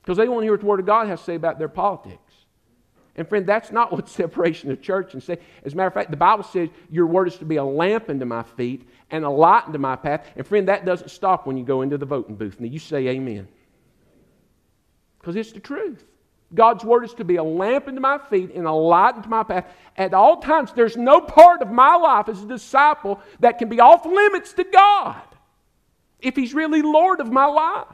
[0.00, 1.68] Because they want to hear what the Word of God has to say about their
[1.68, 2.32] politics.
[3.14, 5.38] And friend, that's not what separation of church and say.
[5.66, 8.08] As a matter of fact, the Bible says your word is to be a lamp
[8.08, 10.26] unto my feet and a light unto my path.
[10.34, 12.58] And friend, that doesn't stop when you go into the voting booth.
[12.58, 13.48] Now you say amen.
[15.18, 16.06] Because it's the truth.
[16.54, 19.42] God's word is to be a lamp unto my feet and a light unto my
[19.42, 19.66] path.
[19.96, 23.80] At all times, there's no part of my life as a disciple that can be
[23.80, 25.20] off limits to God
[26.20, 27.86] if He's really Lord of my life.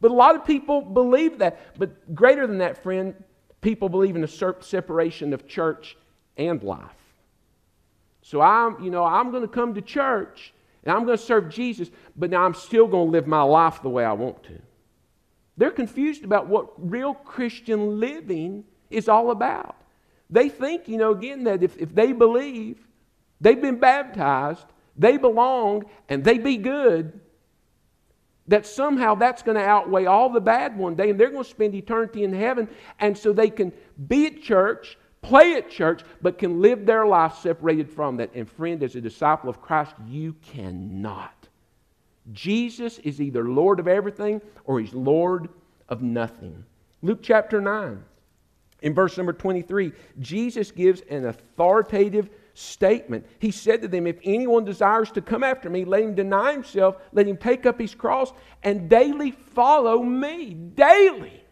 [0.00, 1.78] But a lot of people believe that.
[1.78, 3.14] But greater than that, friend,
[3.62, 5.96] people believe in a separation of church
[6.36, 6.80] and life.
[8.20, 10.52] So I'm, you know, I'm going to come to church
[10.84, 13.82] and I'm going to serve Jesus, but now I'm still going to live my life
[13.82, 14.60] the way I want to.
[15.56, 19.76] They're confused about what real Christian living is all about.
[20.28, 22.86] They think, you know, again, that if, if they believe,
[23.40, 24.66] they've been baptized,
[24.96, 27.20] they belong, and they be good,
[28.48, 31.50] that somehow that's going to outweigh all the bad one day, and they're going to
[31.50, 33.72] spend eternity in heaven, and so they can
[34.08, 38.30] be at church, play at church, but can live their life separated from that.
[38.34, 41.35] And friend, as a disciple of Christ, you cannot.
[42.32, 45.48] Jesus is either Lord of everything or he's Lord
[45.88, 46.64] of nothing.
[47.02, 48.02] Luke chapter 9,
[48.82, 53.26] in verse number 23, Jesus gives an authoritative statement.
[53.38, 56.96] He said to them, If anyone desires to come after me, let him deny himself,
[57.12, 60.54] let him take up his cross, and daily follow me.
[60.54, 61.42] Daily.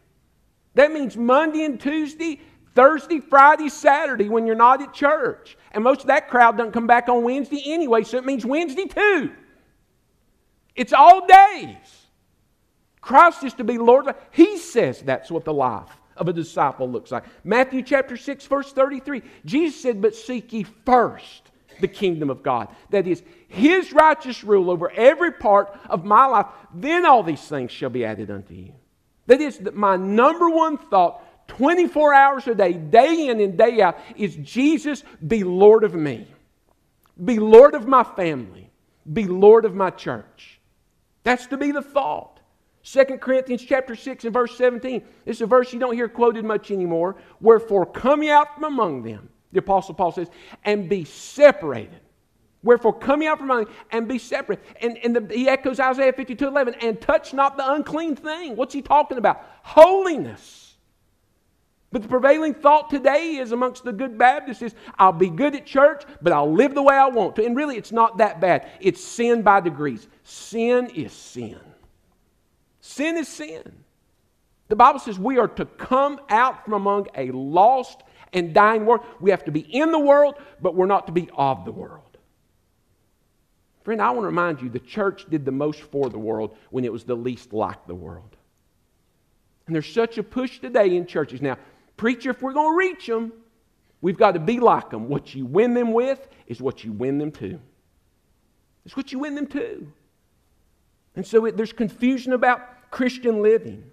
[0.74, 2.40] That means Monday and Tuesday,
[2.74, 5.56] Thursday, Friday, Saturday when you're not at church.
[5.72, 8.86] And most of that crowd doesn't come back on Wednesday anyway, so it means Wednesday
[8.86, 9.32] too.
[10.74, 11.76] It's all days.
[13.00, 14.06] Christ is to be Lord.
[14.30, 17.24] He says that's what the life of a disciple looks like.
[17.44, 19.22] Matthew chapter 6, verse 33.
[19.44, 22.68] Jesus said, But seek ye first the kingdom of God.
[22.90, 26.46] That is, his righteous rule over every part of my life.
[26.72, 28.72] Then all these things shall be added unto you.
[29.26, 33.80] That is, that my number one thought 24 hours a day, day in and day
[33.80, 36.26] out, is Jesus be Lord of me,
[37.22, 38.70] be Lord of my family,
[39.10, 40.53] be Lord of my church.
[41.24, 42.40] That's to be the thought.
[42.84, 45.02] 2 Corinthians chapter 6 and verse 17.
[45.24, 47.16] This is a verse you don't hear quoted much anymore.
[47.40, 50.28] Wherefore come ye out from among them, the Apostle Paul says,
[50.64, 52.00] and be separated.
[52.62, 54.62] Wherefore come ye out from among them and be separate.
[54.82, 58.54] And, and the, he echoes Isaiah 52 11, and touch not the unclean thing.
[58.54, 59.42] What's he talking about?
[59.62, 60.63] Holiness.
[61.94, 65.64] But the prevailing thought today is amongst the good Baptists is I'll be good at
[65.64, 67.44] church, but I'll live the way I want to.
[67.44, 68.68] And really, it's not that bad.
[68.80, 70.08] It's sin by degrees.
[70.24, 71.60] Sin is sin.
[72.80, 73.62] Sin is sin.
[74.66, 78.02] The Bible says we are to come out from among a lost
[78.32, 79.06] and dying world.
[79.20, 82.18] We have to be in the world, but we're not to be of the world.
[83.84, 86.84] Friend, I want to remind you the church did the most for the world when
[86.84, 88.34] it was the least like the world.
[89.68, 91.40] And there's such a push today in churches.
[91.40, 91.56] Now,
[91.96, 93.32] Preacher, if we're going to reach them,
[94.00, 95.08] we've got to be like them.
[95.08, 97.60] What you win them with is what you win them to.
[98.84, 99.86] It's what you win them to.
[101.16, 103.84] And so it, there's confusion about Christian living.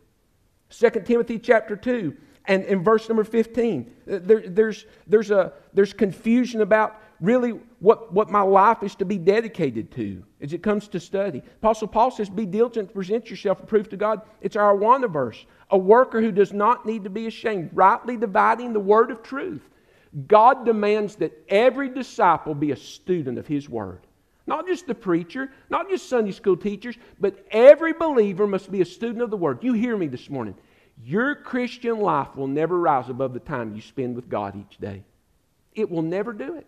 [0.69, 5.93] 2 Timothy chapter 2 and in verse number 15, uh, there, there's, there's, a, there's
[5.93, 10.87] confusion about really what, what my life is to be dedicated to as it comes
[10.89, 11.41] to study.
[11.57, 14.21] Apostle Paul says, Be diligent to present yourself approved to God.
[14.41, 15.45] It's our Awana verse.
[15.69, 19.61] A worker who does not need to be ashamed, rightly dividing the word of truth.
[20.27, 24.05] God demands that every disciple be a student of His word.
[24.47, 28.85] Not just the preacher, not just Sunday school teachers, but every believer must be a
[28.85, 29.63] student of the word.
[29.63, 30.55] You hear me this morning.
[31.03, 35.03] Your Christian life will never rise above the time you spend with God each day.
[35.73, 36.67] It will never do it.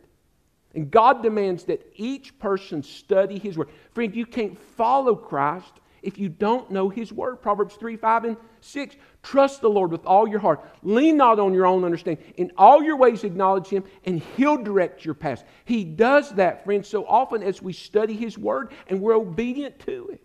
[0.73, 3.69] And God demands that each person study His Word.
[3.93, 7.41] Friend, you can't follow Christ if you don't know His Word.
[7.41, 8.95] Proverbs 3, 5, and 6.
[9.21, 10.65] Trust the Lord with all your heart.
[10.81, 12.23] Lean not on your own understanding.
[12.37, 15.43] In all your ways, acknowledge Him, and He'll direct your path.
[15.65, 20.09] He does that, friend, so often as we study His Word and we're obedient to
[20.11, 20.23] it.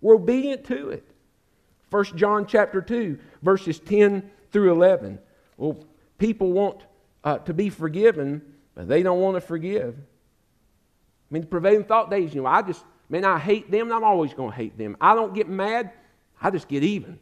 [0.00, 1.08] We're obedient to it.
[1.90, 5.18] 1 John chapter 2, verses 10 through 11.
[5.56, 5.84] Well,
[6.18, 6.82] people want
[7.22, 8.42] uh, to be forgiven
[8.74, 9.94] but they don't want to forgive.
[9.94, 13.92] I mean, the prevailing thought days, you know, I just, man, I hate them, and
[13.92, 14.96] I'm always going to hate them.
[15.00, 15.92] I don't get mad,
[16.40, 17.18] I just get even.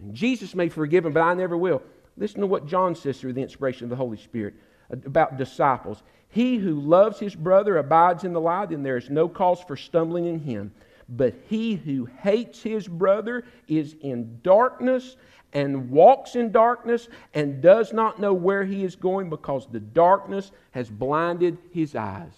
[0.00, 1.82] And Jesus may forgive them, but I never will.
[2.16, 4.54] Listen to what John says through the inspiration of the Holy Spirit
[4.90, 6.02] uh, about disciples.
[6.28, 9.76] He who loves his brother abides in the light, and there is no cause for
[9.76, 10.72] stumbling in him.
[11.08, 15.16] But he who hates his brother is in darkness
[15.52, 20.50] and walks in darkness and does not know where he is going because the darkness
[20.72, 22.32] has blinded his eyes.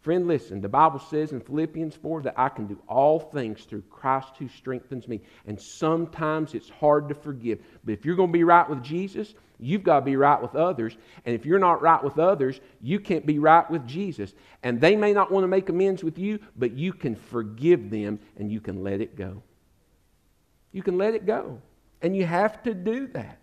[0.00, 3.82] Friend, listen, the Bible says in Philippians 4 that I can do all things through
[3.82, 5.20] Christ who strengthens me.
[5.46, 7.58] And sometimes it's hard to forgive.
[7.84, 10.54] But if you're going to be right with Jesus, you've got to be right with
[10.54, 10.96] others.
[11.26, 14.32] And if you're not right with others, you can't be right with Jesus.
[14.62, 18.20] And they may not want to make amends with you, but you can forgive them
[18.38, 19.42] and you can let it go.
[20.72, 21.60] You can let it go.
[22.02, 23.38] And you have to do that.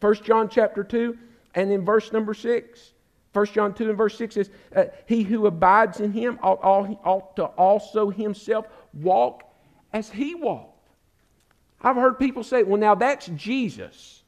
[0.00, 1.16] 1 John chapter 2
[1.54, 2.92] and in verse number 6.
[3.32, 7.36] 1 John 2 and verse 6 says, uh, He who abides in him ought, ought
[7.36, 9.44] to also himself walk
[9.92, 10.88] as he walked.
[11.80, 14.22] I've heard people say, well, now that's Jesus.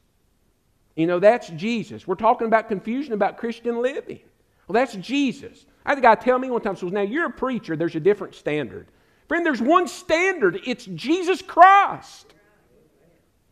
[0.95, 2.07] You know, that's Jesus.
[2.07, 4.19] We're talking about confusion about Christian living.
[4.67, 5.65] Well, that's Jesus.
[5.85, 7.99] I had a guy tell me one time, so now you're a preacher, there's a
[7.99, 8.87] different standard.
[9.27, 10.59] Friend, there's one standard.
[10.65, 12.33] It's Jesus Christ.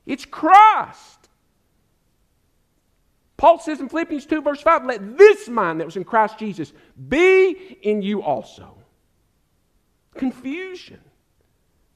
[0.05, 1.29] It's Christ.
[3.37, 6.71] Paul says in Philippians 2, verse 5, let this mind that was in Christ Jesus
[7.09, 8.77] be in you also.
[10.15, 10.99] Confusion.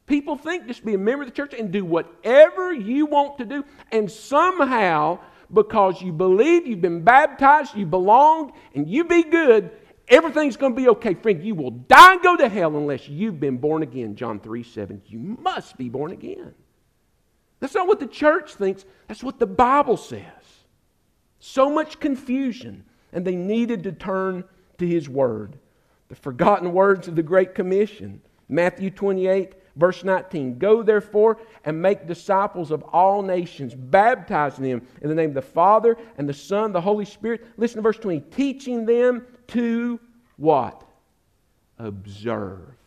[0.07, 3.45] People think just be a member of the church and do whatever you want to
[3.45, 5.19] do, and somehow,
[5.53, 9.69] because you believe you've been baptized, you belong, and you be good,
[10.07, 11.13] everything's going to be okay.
[11.13, 14.15] Friend, you will die and go to hell unless you've been born again.
[14.15, 15.01] John 3 7.
[15.05, 16.53] You must be born again.
[17.59, 20.23] That's not what the church thinks, that's what the Bible says.
[21.39, 24.43] So much confusion, and they needed to turn
[24.77, 25.57] to His Word.
[26.09, 30.57] The forgotten words of the Great Commission, Matthew 28, verse 19.
[30.57, 35.41] Go therefore and make disciples of all nations, baptizing them in the name of the
[35.41, 37.45] Father and the Son, and the Holy Spirit.
[37.57, 38.21] Listen to verse 20.
[38.31, 39.99] Teaching them to
[40.37, 40.83] what?
[41.79, 42.77] Observe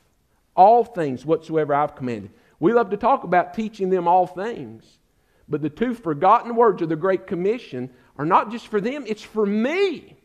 [0.56, 2.30] all things whatsoever I've commanded.
[2.60, 4.84] We love to talk about teaching them all things.
[5.48, 9.22] But the two forgotten words of the Great Commission are not just for them, it's
[9.22, 10.16] for me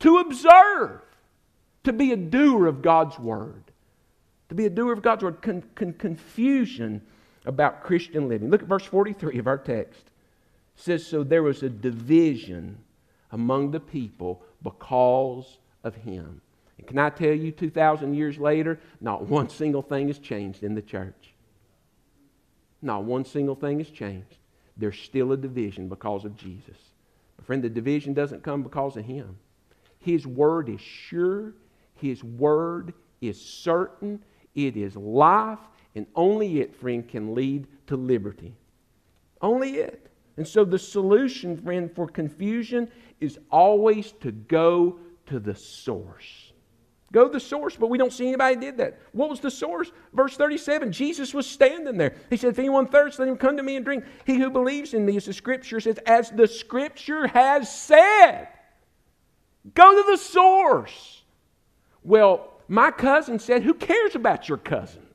[0.00, 1.02] to observe,
[1.82, 3.64] to be a doer of God's Word.
[4.48, 5.42] To be a doer of God's Word.
[5.42, 7.02] Con- con- confusion
[7.44, 8.50] about Christian living.
[8.50, 10.00] Look at verse 43 of our text.
[10.76, 12.78] It says, So there was a division
[13.32, 16.40] among the people because of him.
[16.78, 20.74] And can I tell you, 2,000 years later, not one single thing has changed in
[20.74, 21.34] the church.
[22.82, 24.36] Not one single thing has changed.
[24.76, 26.76] There's still a division because of Jesus.
[27.36, 29.36] But friend, the division doesn't come because of him.
[29.98, 31.54] His word is sure,
[31.94, 34.22] his word is certain,
[34.54, 35.60] it is life,
[35.94, 38.54] and only it, friend, can lead to liberty.
[39.40, 40.10] Only it.
[40.36, 46.43] And so the solution, friend, for confusion is always to go to the source.
[47.14, 48.98] Go to the source, but we don't see anybody did that.
[49.12, 49.92] What was the source?
[50.12, 52.16] Verse 37 Jesus was standing there.
[52.28, 54.04] He said, If anyone thirsts, let him come to me and drink.
[54.26, 58.48] He who believes in me, as the scripture says, as the scripture has said.
[59.74, 61.22] Go to the source.
[62.02, 65.06] Well, my cousin said, Who cares about your cousin?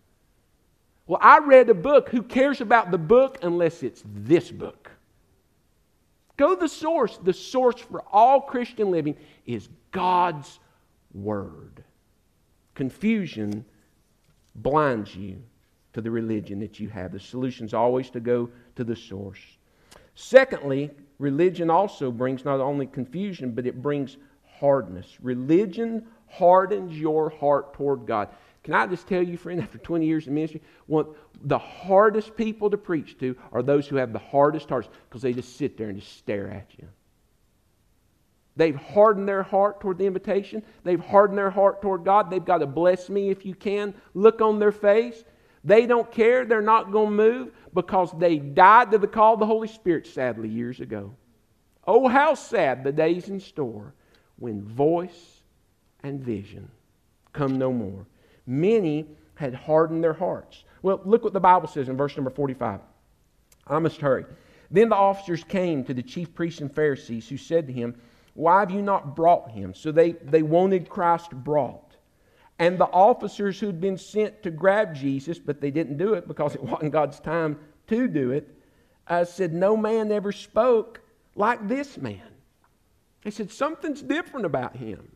[1.06, 2.08] Well, I read a book.
[2.08, 4.90] Who cares about the book unless it's this book?
[6.38, 7.20] Go to the source.
[7.22, 10.60] The source for all Christian living is God's
[11.14, 11.84] Word.
[12.80, 13.66] Confusion
[14.56, 15.44] blinds you
[15.92, 17.12] to the religion that you have.
[17.12, 19.42] The solution is always to go to the source.
[20.16, 24.16] Secondly, religion also brings not only confusion, but it brings
[24.62, 25.18] hardness.
[25.22, 28.30] Religion hardens your heart toward God.
[28.64, 31.08] Can I just tell you, friend, after 20 years of ministry, one,
[31.44, 35.34] the hardest people to preach to are those who have the hardest hearts because they
[35.34, 36.88] just sit there and just stare at you.
[38.60, 40.64] They've hardened their heart toward the invitation.
[40.84, 42.30] They've hardened their heart toward God.
[42.30, 43.94] They've got to bless me if you can.
[44.14, 45.24] Look on their face.
[45.64, 46.44] They don't care.
[46.44, 50.08] They're not going to move because they died to the call of the Holy Spirit,
[50.08, 51.16] sadly, years ago.
[51.88, 53.94] Oh, how sad the days in store
[54.36, 55.40] when voice
[56.04, 56.70] and vision
[57.32, 58.08] come no more.
[58.46, 60.66] Many had hardened their hearts.
[60.82, 62.82] Well, look what the Bible says in verse number 45.
[63.68, 64.26] I must hurry.
[64.70, 67.96] Then the officers came to the chief priests and Pharisees, who said to him,
[68.34, 69.74] why have you not brought him?
[69.74, 71.96] So they, they wanted Christ brought.
[72.58, 76.56] And the officers who'd been sent to grab Jesus, but they didn't do it because
[76.56, 78.48] it wasn't God's time to do it,
[79.08, 81.02] uh, said, No man ever spoke
[81.36, 82.22] like this man.
[83.24, 85.12] They said, Something's different about him.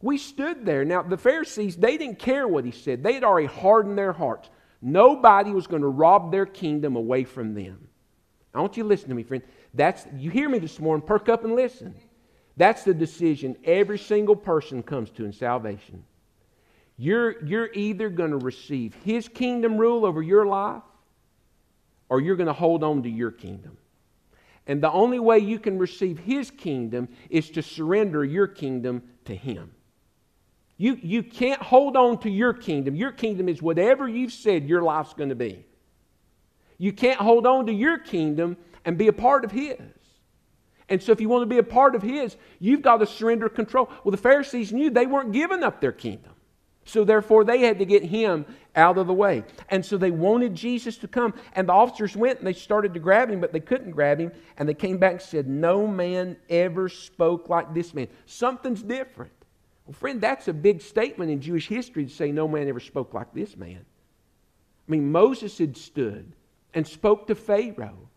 [0.00, 0.84] We stood there.
[0.84, 4.50] Now, the Pharisees, they didn't care what he said, they had already hardened their hearts.
[4.84, 7.86] Nobody was going to rob their kingdom away from them.
[8.52, 9.44] I want you to listen to me, friend.
[9.72, 11.94] That's, you hear me this morning, perk up and listen.
[12.56, 16.04] That's the decision every single person comes to in salvation.
[16.96, 20.82] You're, you're either going to receive His kingdom rule over your life
[22.08, 23.78] or you're going to hold on to your kingdom.
[24.66, 29.34] And the only way you can receive His kingdom is to surrender your kingdom to
[29.34, 29.72] Him.
[30.76, 32.94] You, you can't hold on to your kingdom.
[32.94, 35.64] Your kingdom is whatever you've said your life's going to be.
[36.78, 39.78] You can't hold on to your kingdom and be a part of His.
[40.88, 43.48] And so, if you want to be a part of His, you've got to surrender
[43.48, 43.90] control.
[44.04, 46.32] Well, the Pharisees knew they weren't giving up their kingdom.
[46.84, 49.44] So, therefore, they had to get Him out of the way.
[49.68, 51.34] And so, they wanted Jesus to come.
[51.54, 54.32] And the officers went and they started to grab Him, but they couldn't grab Him.
[54.56, 58.08] And they came back and said, No man ever spoke like this man.
[58.26, 59.32] Something's different.
[59.86, 63.14] Well, friend, that's a big statement in Jewish history to say, No man ever spoke
[63.14, 63.84] like this man.
[64.88, 66.32] I mean, Moses had stood
[66.74, 68.08] and spoke to Pharaoh.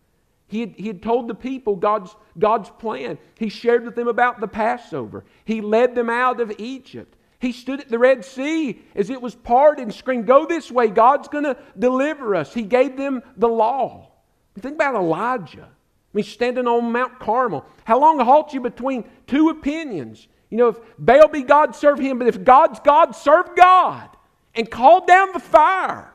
[0.48, 3.18] He had, he had told the people God's, God's plan.
[3.38, 5.24] He shared with them about the Passover.
[5.44, 7.16] He led them out of Egypt.
[7.38, 10.88] He stood at the Red Sea as it was parted and screamed, Go this way,
[10.88, 12.54] God's going to deliver us.
[12.54, 14.10] He gave them the law.
[14.58, 15.68] Think about Elijah.
[15.68, 17.66] I mean, standing on Mount Carmel.
[17.84, 20.28] How long halt you between two opinions?
[20.48, 24.08] You know, if Baal be God, serve him, but if God's God, serve God.
[24.54, 26.14] And call down the fire.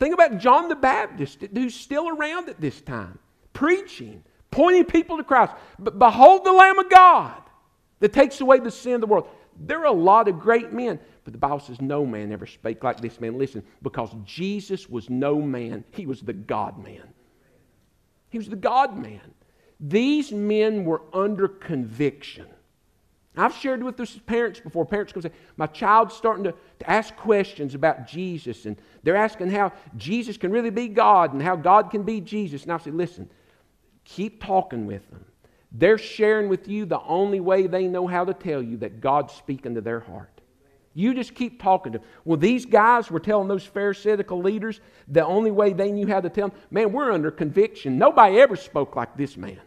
[0.00, 3.18] Think about John the Baptist, who's still around at this time,
[3.52, 5.52] preaching, pointing people to Christ.
[5.78, 7.40] But behold the Lamb of God
[8.00, 9.28] that takes away the sin of the world.
[9.60, 12.82] There are a lot of great men, but the Bible says no man ever spake
[12.82, 13.38] like this man.
[13.38, 17.12] Listen, because Jesus was no man, he was the God man.
[18.30, 19.34] He was the God man.
[19.78, 22.46] These men were under conviction.
[23.36, 24.84] I've shared with this parents before.
[24.84, 29.50] Parents come say, My child's starting to, to ask questions about Jesus, and they're asking
[29.50, 32.64] how Jesus can really be God and how God can be Jesus.
[32.64, 33.30] And I say, Listen,
[34.04, 35.24] keep talking with them.
[35.72, 39.32] They're sharing with you the only way they know how to tell you that God's
[39.32, 40.40] speaking to their heart.
[40.92, 42.08] You just keep talking to them.
[42.24, 46.28] Well, these guys were telling those Pharisaical leaders the only way they knew how to
[46.28, 47.96] tell them, man, we're under conviction.
[47.96, 49.60] Nobody ever spoke like this man.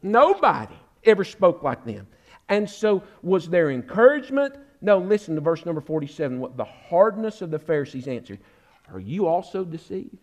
[0.00, 2.06] Nobody ever spoke like them.
[2.52, 4.56] And so, was there encouragement?
[4.82, 6.38] No, listen to verse number 47.
[6.38, 8.40] What the hardness of the Pharisees answered
[8.92, 10.18] Are you also deceived?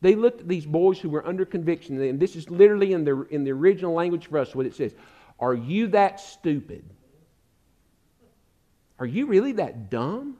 [0.00, 3.22] They looked at these boys who were under conviction, and this is literally in the,
[3.30, 4.92] in the original language for us what it says
[5.38, 6.84] Are you that stupid?
[8.98, 10.36] Are you really that dumb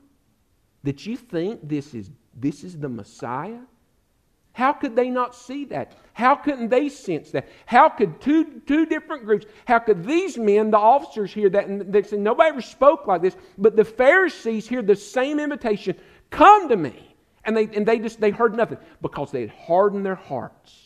[0.82, 3.60] that you think this is, this is the Messiah?
[4.58, 5.92] How could they not see that?
[6.14, 7.48] How couldn't they sense that?
[7.64, 11.68] How could two, two different groups, how could these men, the officers, hear that?
[11.68, 15.96] And they said, nobody ever spoke like this, but the Pharisees hear the same invitation
[16.30, 17.14] come to me.
[17.44, 20.76] And they, and they just they heard nothing because they had hardened their hearts.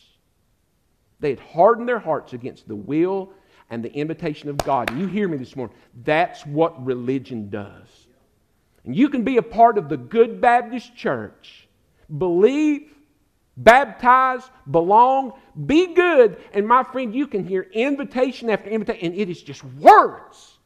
[1.19, 3.33] They had hardened their hearts against the will
[3.71, 4.91] and the invitation of God.
[4.91, 5.75] And you hear me this morning.
[6.03, 7.87] That's what religion does.
[8.85, 11.67] And you can be a part of the Good Baptist Church,
[12.15, 12.92] believe
[13.57, 15.33] baptize, belong,
[15.65, 16.37] be good.
[16.53, 20.57] And my friend, you can hear invitation after invitation, and it is just words.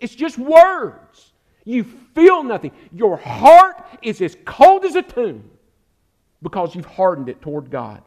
[0.00, 1.32] It's just words.
[1.64, 2.72] You feel nothing.
[2.92, 5.50] Your heart is as cold as a tomb
[6.42, 8.02] because you've hardened it toward God.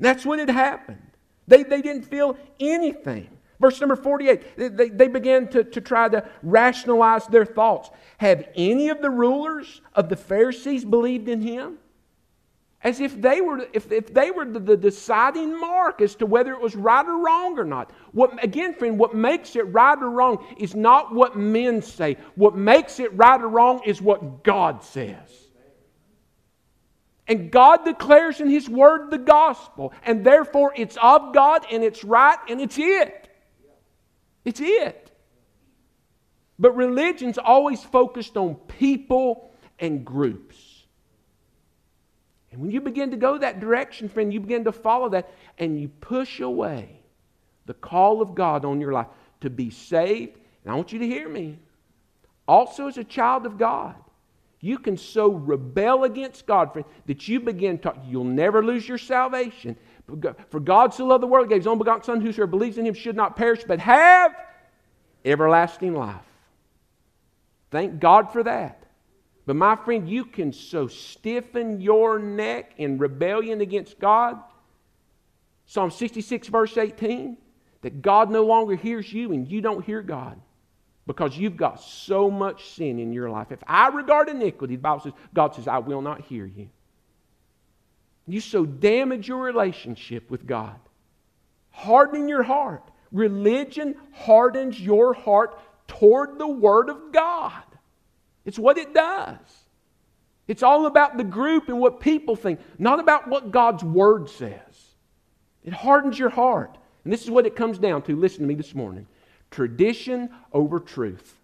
[0.00, 1.02] That's what had happened.
[1.46, 3.28] They, they didn't feel anything.
[3.60, 7.90] Verse number 48, they, they began to, to try to rationalize their thoughts.
[8.16, 11.76] Have any of the rulers of the Pharisees believed in him?
[12.82, 16.52] As if they were, if, if they were the, the, deciding mark as to whether
[16.52, 17.92] it was right or wrong or not.
[18.12, 22.16] What, again, friend, what makes it right or wrong is not what men say.
[22.36, 25.30] What makes it right or wrong is what God says.
[27.28, 32.02] And God declares in His Word the gospel, and therefore it's of God and it's
[32.02, 33.28] right and it's it.
[34.44, 35.10] It's it.
[36.58, 40.69] But religion's always focused on people and groups.
[42.52, 45.80] And when you begin to go that direction, friend, you begin to follow that and
[45.80, 47.00] you push away
[47.66, 49.06] the call of God on your life
[49.40, 50.38] to be saved.
[50.64, 51.58] And I want you to hear me.
[52.48, 53.94] Also, as a child of God,
[54.60, 58.86] you can so rebel against God, friend, that you begin to, talk, you'll never lose
[58.86, 59.76] your salvation.
[60.50, 62.94] For God so loved the world, gave his own begotten Son, whosoever believes in him
[62.94, 64.34] should not perish, but have
[65.24, 66.16] everlasting life.
[67.70, 68.79] Thank God for that.
[69.50, 74.38] But my friend, you can so stiffen your neck in rebellion against God.
[75.66, 77.36] Psalm 66, verse 18,
[77.82, 80.40] that God no longer hears you and you don't hear God
[81.04, 83.50] because you've got so much sin in your life.
[83.50, 86.68] If I regard iniquity, the Bible says, God says, I will not hear you.
[88.28, 90.78] You so damage your relationship with God,
[91.70, 92.88] hardening your heart.
[93.10, 97.64] Religion hardens your heart toward the Word of God.
[98.44, 99.38] It's what it does.
[100.48, 104.60] It's all about the group and what people think, not about what God's Word says.
[105.62, 106.76] It hardens your heart.
[107.04, 108.16] And this is what it comes down to.
[108.16, 109.06] Listen to me this morning
[109.50, 111.36] tradition over truth.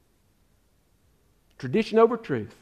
[1.59, 2.55] Tradition over truth.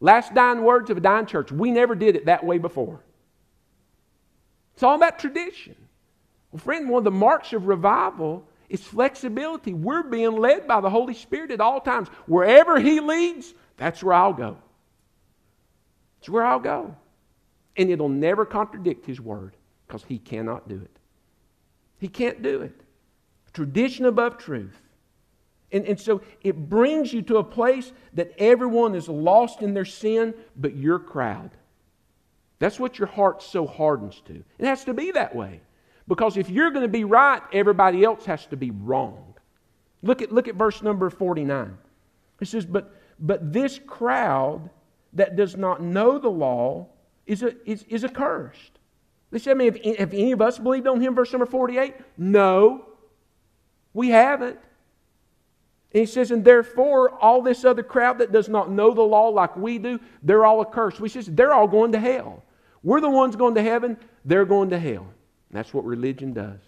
[0.00, 1.52] Last dying words of a dying church.
[1.52, 3.00] We never did it that way before.
[4.74, 5.76] It's all about tradition.
[6.50, 9.74] Well, friend, one of the marks of revival it's flexibility.
[9.74, 12.08] We're being led by the Holy Spirit at all times.
[12.24, 14.56] Wherever He leads, that's where I'll go.
[16.18, 16.96] It's where I'll go.
[17.76, 20.98] And it'll never contradict His Word because He cannot do it.
[21.98, 22.80] He can't do it.
[23.52, 24.80] Tradition above truth.
[25.70, 29.84] And, and so it brings you to a place that everyone is lost in their
[29.84, 31.50] sin, but your crowd.
[32.58, 34.42] That's what your heart so hardens to.
[34.58, 35.60] It has to be that way.
[36.08, 39.34] Because if you're going to be right, everybody else has to be wrong.
[40.02, 41.76] Look at, look at verse number 49.
[42.40, 44.68] It says, But, but this crowd
[45.12, 46.88] that does not know the law
[47.26, 48.78] is, a, is, is accursed.
[49.30, 51.14] They said, I mean, have, have any of us believed on him?
[51.14, 51.94] Verse number 48.
[52.18, 52.84] No,
[53.94, 54.58] we haven't.
[55.92, 59.28] And he says, and therefore, all this other crowd that does not know the law
[59.28, 61.00] like we do, they're all accursed.
[61.00, 62.42] We says, they're all going to hell.
[62.82, 65.06] We're the ones going to heaven, they're going to hell.
[65.52, 66.60] That's what religion does.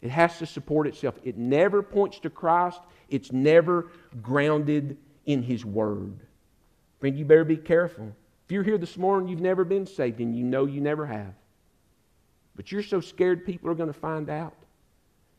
[0.00, 1.14] It has to support itself.
[1.22, 3.90] It never points to Christ, it's never
[4.20, 4.96] grounded
[5.26, 6.18] in His Word.
[6.98, 8.12] Friend, you better be careful.
[8.44, 11.34] If you're here this morning, you've never been saved, and you know you never have.
[12.56, 14.54] But you're so scared people are going to find out.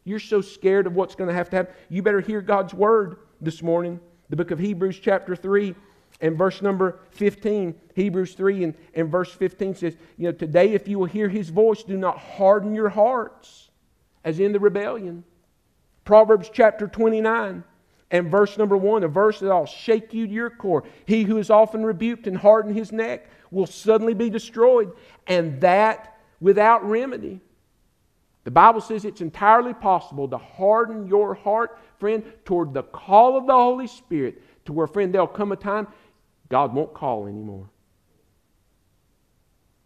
[0.06, 1.74] You're so scared of what's going to have to happen.
[1.90, 4.00] You better hear God's Word this morning.
[4.30, 5.76] The book of Hebrews, chapter 3,
[6.24, 10.88] and verse number 15, Hebrews 3 and, and verse 15 says, You know, today if
[10.88, 13.70] you will hear his voice, do not harden your hearts
[14.24, 15.26] as in the rebellion.
[16.06, 17.66] Proverbs chapter 29
[18.10, 20.86] And verse number one, a verse that'll shake you to your core.
[21.06, 24.94] He who is often rebuked and hardened his neck will suddenly be destroyed,
[25.28, 27.42] and that without remedy.
[28.46, 33.46] The Bible says it's entirely possible to harden your heart, friend, toward the call of
[33.46, 35.88] the Holy Spirit, to where, friend, there'll come a time
[36.54, 37.68] God won't call anymore.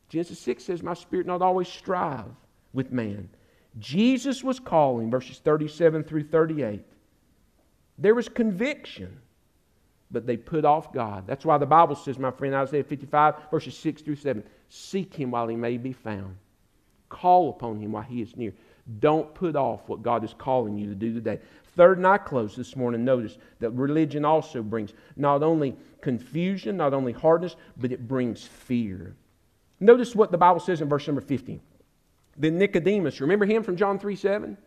[0.09, 2.25] Genesis 6 says, My spirit not always strive
[2.73, 3.29] with man.
[3.79, 6.81] Jesus was calling, verses 37 through 38.
[7.97, 9.17] There was conviction,
[10.11, 11.25] but they put off God.
[11.25, 15.31] That's why the Bible says, my friend, Isaiah 55, verses 6 through 7 Seek him
[15.31, 16.35] while he may be found,
[17.07, 18.51] call upon him while he is near.
[18.99, 21.39] Don't put off what God is calling you to do today.
[21.77, 27.13] Third, I close this morning, notice that religion also brings not only confusion, not only
[27.13, 29.15] hardness, but it brings fear.
[29.79, 31.61] Notice what the Bible says in verse number 15.
[32.35, 34.57] Then Nicodemus, remember him from John 3 7?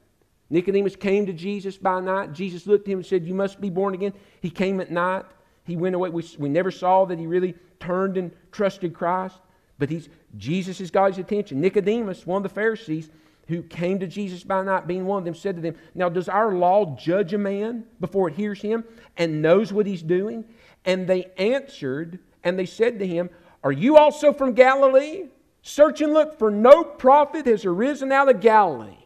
[0.50, 2.32] Nicodemus came to Jesus by night.
[2.32, 4.12] Jesus looked at him and said, You must be born again.
[4.40, 5.24] He came at night.
[5.64, 6.10] He went away.
[6.10, 9.36] We, we never saw that he really turned and trusted Christ.
[9.78, 11.60] But he's, Jesus has got his attention.
[11.60, 13.10] Nicodemus, one of the Pharisees,
[13.48, 16.28] who came to Jesus by night, being one of them, said to them, Now, does
[16.28, 18.84] our law judge a man before it hears him
[19.16, 20.44] and knows what he's doing?
[20.84, 23.30] And they answered, and they said to him,
[23.64, 25.24] Are you also from Galilee?
[25.62, 28.96] Search and look, for no prophet has arisen out of Galilee.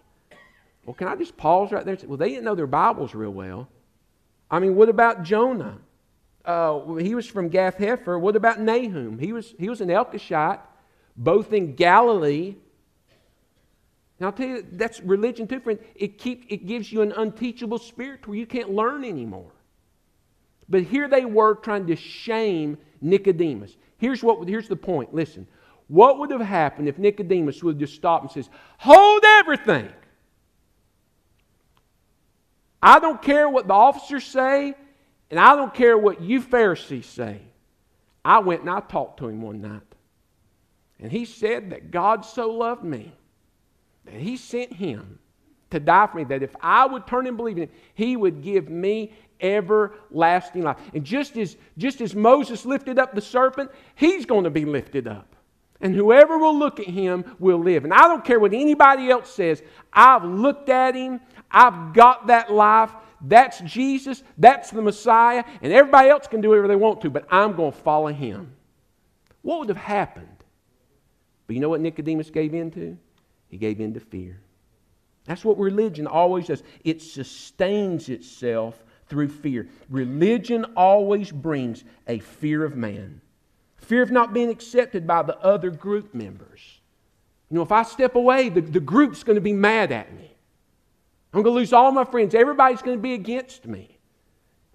[0.84, 3.68] Well, can I just pause right there well, they didn't know their Bibles real well.
[4.50, 5.78] I mean, what about Jonah?
[6.44, 8.20] Uh, he was from Gath Hepher.
[8.20, 9.18] What about Nahum?
[9.18, 10.60] He was, he was an Elkoshite,
[11.16, 12.56] both in Galilee.
[14.20, 15.78] Now, I'll tell you, that's religion too, friend.
[15.94, 19.50] It, keep, it gives you an unteachable spirit where you can't learn anymore.
[20.68, 23.76] But here they were trying to shame Nicodemus.
[23.98, 25.14] Here's, what, here's the point.
[25.14, 25.46] Listen.
[25.88, 29.90] What would have happened if Nicodemus would have just stopped and says, Hold everything.
[32.82, 34.74] I don't care what the officers say,
[35.30, 37.40] and I don't care what you Pharisees say.
[38.24, 39.80] I went and I talked to him one night.
[40.98, 43.12] And he said that God so loved me
[44.04, 45.18] that he sent him
[45.70, 48.42] to die for me, that if I would turn and believe in him, he would
[48.42, 50.78] give me everlasting life.
[50.94, 55.08] And just as, just as Moses lifted up the serpent, he's going to be lifted
[55.08, 55.34] up.
[55.80, 57.84] And whoever will look at him will live.
[57.84, 59.62] And I don't care what anybody else says.
[59.92, 61.20] I've looked at him.
[61.50, 62.92] I've got that life.
[63.20, 64.22] That's Jesus.
[64.38, 65.44] That's the Messiah.
[65.60, 68.54] And everybody else can do whatever they want to, but I'm going to follow him.
[69.42, 70.28] What would have happened?
[71.46, 72.96] But you know what Nicodemus gave in to?
[73.54, 74.40] He gave in to fear.
[75.26, 76.64] That's what religion always does.
[76.82, 79.68] It sustains itself through fear.
[79.88, 83.20] Religion always brings a fear of man,
[83.76, 86.80] fear of not being accepted by the other group members.
[87.48, 90.34] You know, if I step away, the, the group's going to be mad at me.
[91.32, 92.34] I'm going to lose all my friends.
[92.34, 93.98] Everybody's going to be against me.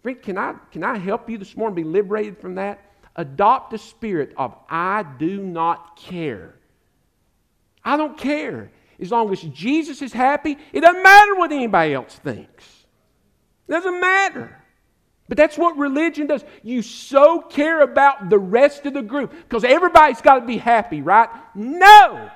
[0.04, 2.80] Friend, can I, can I help you this morning be liberated from that?
[3.18, 6.56] Adopt a spirit of I do not care.
[7.90, 8.70] I don't care.
[9.02, 12.86] As long as Jesus is happy, it doesn't matter what anybody else thinks.
[13.68, 14.56] It doesn't matter.
[15.28, 16.44] But that's what religion does.
[16.62, 21.02] You so care about the rest of the group because everybody's got to be happy,
[21.02, 21.30] right?
[21.56, 22.30] No!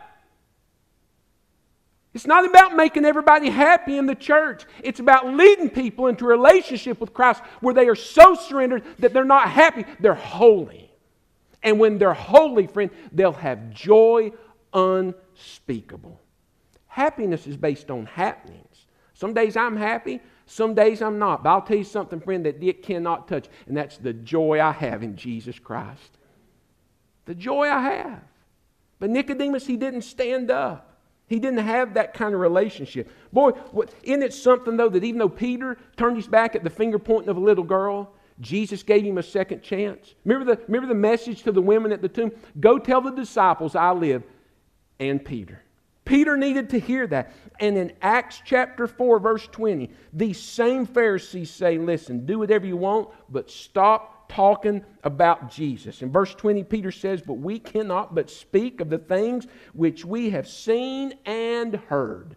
[2.16, 4.66] It's not about making everybody happy in the church.
[4.84, 9.14] It's about leading people into a relationship with Christ where they are so surrendered that
[9.14, 10.90] they're not happy, they're holy.
[11.62, 14.32] And when they're holy, friend, they'll have joy
[14.74, 16.20] unspeakable.
[16.88, 18.86] Happiness is based on happenings.
[19.14, 21.44] Some days I'm happy, some days I'm not.
[21.44, 24.72] But I'll tell you something, friend, that it cannot touch, and that's the joy I
[24.72, 26.18] have in Jesus Christ.
[27.26, 28.22] The joy I have.
[29.00, 30.98] But Nicodemus, he didn't stand up.
[31.28, 33.10] He didn't have that kind of relationship.
[33.32, 36.70] Boy, what, isn't it something, though, that even though Peter turned his back at the
[36.70, 40.16] finger pointing of a little girl, Jesus gave him a second chance?
[40.26, 42.32] Remember the, remember the message to the women at the tomb?
[42.60, 44.24] Go tell the disciples I live,
[45.00, 45.64] and Peter.
[46.06, 47.32] Peter needed to hear that.
[47.60, 52.78] And in Acts chapter 4, verse 20, these same Pharisees say, Listen, do whatever you
[52.78, 56.02] want, but stop talking about Jesus.
[56.02, 60.32] In verse 20, Peter says, But we cannot but speak of the things which we
[60.32, 62.36] have seen and heard.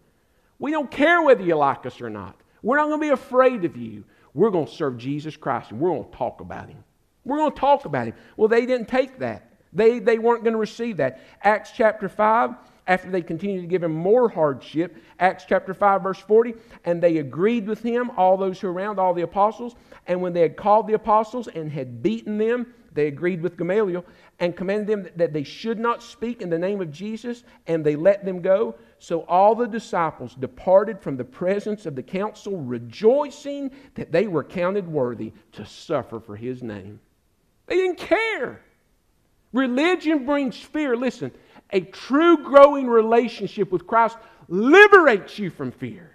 [0.59, 2.41] We don't care whether you like us or not.
[2.63, 4.05] We're not going to be afraid of you.
[4.33, 6.85] We're going to serve Jesus Christ and we're going to talk about him.
[7.25, 8.15] We're going to talk about him.
[8.37, 9.51] Well, they didn't take that.
[9.73, 11.21] They, they weren't going to receive that.
[11.43, 12.55] Acts chapter 5,
[12.87, 14.97] after they continued to give him more hardship.
[15.19, 16.55] Acts chapter 5, verse 40.
[16.85, 19.75] And they agreed with him, all those who were around, all the apostles.
[20.07, 24.05] And when they had called the apostles and had beaten them, they agreed with Gamaliel
[24.39, 27.95] and commanded them that they should not speak in the name of Jesus, and they
[27.95, 28.75] let them go.
[28.99, 34.43] So all the disciples departed from the presence of the council, rejoicing that they were
[34.43, 36.99] counted worthy to suffer for his name.
[37.67, 38.63] They didn't care.
[39.53, 40.97] Religion brings fear.
[40.97, 41.31] Listen,
[41.71, 44.19] a true growing relationship with Christ
[44.49, 46.13] liberates you from fear.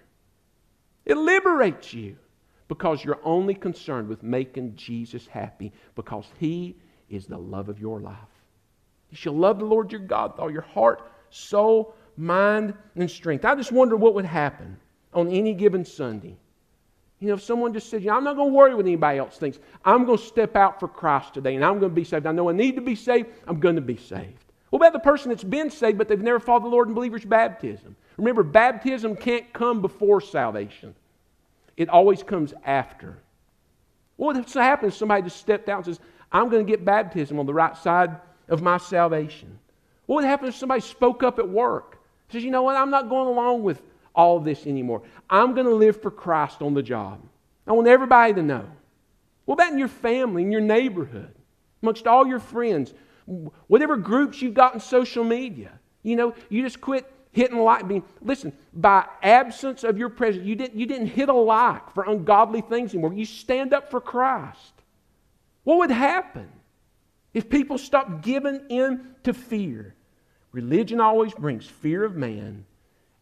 [1.06, 2.18] It liberates you
[2.68, 6.78] because you're only concerned with making Jesus happy because he
[7.10, 8.16] is the love of your life.
[9.10, 13.44] You shall love the Lord your God with all your heart, soul, mind, and strength.
[13.44, 14.78] I just wonder what would happen
[15.14, 16.38] on any given Sunday.
[17.22, 19.60] You know, if someone just said, I'm not going to worry what anybody else thinks.
[19.86, 22.26] I'm going to step out for Christ today and I'm going to be saved.
[22.26, 23.30] I know I need to be saved.
[23.48, 24.44] I'm going to be saved.
[24.72, 27.24] What about the person that's been saved but they've never followed the Lord in believer's
[27.24, 27.96] baptism?
[28.18, 30.96] Remember, baptism can't come before salvation,
[31.78, 33.18] it always comes after.
[34.18, 36.00] What happens if somebody just stepped out and says,
[36.32, 38.18] I'm going to get baptism on the right side
[38.50, 39.60] of my salvation?
[40.06, 42.00] What would happen if somebody spoke up at work?
[42.30, 43.82] Says, you know what, I'm not going along with
[44.16, 45.04] all this anymore.
[45.30, 47.22] I'm going to live for Christ on the job.
[47.66, 48.70] I want everybody to know.
[49.46, 51.34] What about in your family, in your neighborhood,
[51.82, 52.94] amongst all your friends,
[53.68, 55.80] whatever groups you've got in social media?
[56.04, 57.88] You know, you just quit hitting like.
[57.88, 62.04] Being, listen, by absence of your presence, you didn't, you didn't hit a like for
[62.04, 63.14] ungodly things anymore.
[63.14, 64.74] You stand up for Christ.
[65.64, 66.50] What would happen
[67.34, 69.96] if people stopped giving in to fear?
[70.52, 72.66] Religion always brings fear of man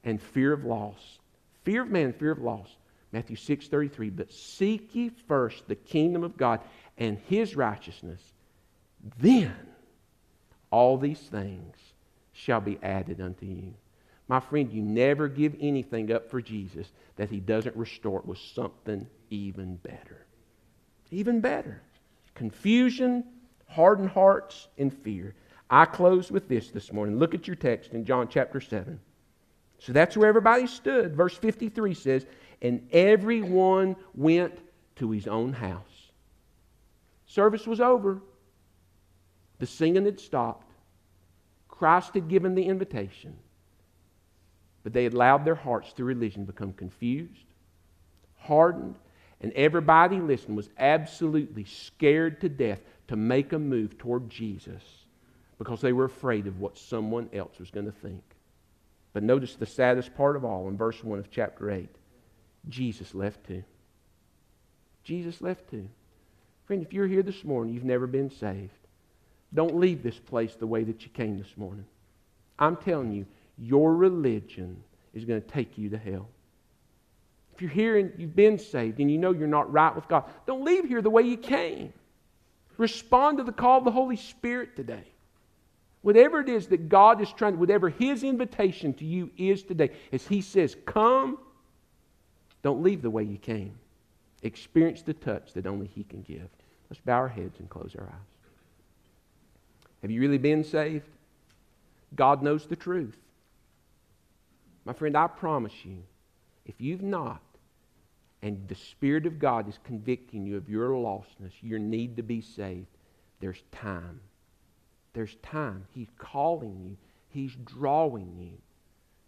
[0.03, 1.19] and fear of loss.
[1.63, 2.69] Fear of man, fear of loss.
[3.11, 4.09] Matthew 6 33.
[4.09, 6.61] But seek ye first the kingdom of God
[6.97, 8.21] and his righteousness,
[9.19, 9.55] then
[10.71, 11.75] all these things
[12.33, 13.73] shall be added unto you.
[14.27, 18.37] My friend, you never give anything up for Jesus that he doesn't restore it with
[18.37, 20.25] something even better.
[21.09, 21.81] Even better.
[22.35, 23.23] Confusion,
[23.67, 25.33] hardened hearts, and fear.
[25.69, 27.17] I close with this this morning.
[27.17, 28.99] Look at your text in John chapter 7.
[29.79, 31.15] So that's where everybody stood.
[31.15, 32.25] Verse 53 says,
[32.61, 34.59] And everyone went
[34.97, 36.11] to his own house.
[37.25, 38.21] Service was over.
[39.59, 40.71] The singing had stopped.
[41.67, 43.35] Christ had given the invitation.
[44.83, 47.45] But they had allowed their hearts through religion become confused,
[48.37, 48.95] hardened,
[49.41, 54.83] and everybody, listen, was absolutely scared to death to make a move toward Jesus
[55.57, 58.23] because they were afraid of what someone else was going to think.
[59.19, 61.89] But notice the saddest part of all in verse 1 of chapter 8
[62.69, 63.65] Jesus left too.
[65.03, 65.89] Jesus left too.
[66.63, 68.71] Friend, if you're here this morning, you've never been saved,
[69.53, 71.83] don't leave this place the way that you came this morning.
[72.57, 73.25] I'm telling you,
[73.57, 74.81] your religion
[75.13, 76.29] is going to take you to hell.
[77.55, 80.29] If you're here and you've been saved and you know you're not right with God,
[80.47, 81.91] don't leave here the way you came.
[82.77, 85.03] Respond to the call of the Holy Spirit today.
[86.01, 90.25] Whatever it is that God is trying, whatever His invitation to you is today, as
[90.25, 91.37] He says, Come,
[92.63, 93.75] don't leave the way you came.
[94.43, 96.47] Experience the touch that only He can give.
[96.89, 98.29] Let's bow our heads and close our eyes.
[100.01, 101.09] Have you really been saved?
[102.15, 103.17] God knows the truth.
[104.85, 105.97] My friend, I promise you,
[106.65, 107.41] if you've not,
[108.41, 112.41] and the Spirit of God is convicting you of your lostness, your need to be
[112.41, 112.87] saved,
[113.41, 114.21] there's time.
[115.19, 115.85] There's time.
[115.93, 116.95] He's calling you,
[117.27, 118.53] He's drawing you.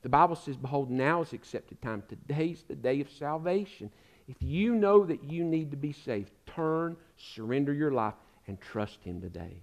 [0.04, 2.02] The Bible says, Behold, now is accepted time.
[2.08, 3.92] Today's the day of salvation.
[4.30, 8.14] If you know that you need to be saved, turn, surrender your life,
[8.48, 9.58] and trust Him today.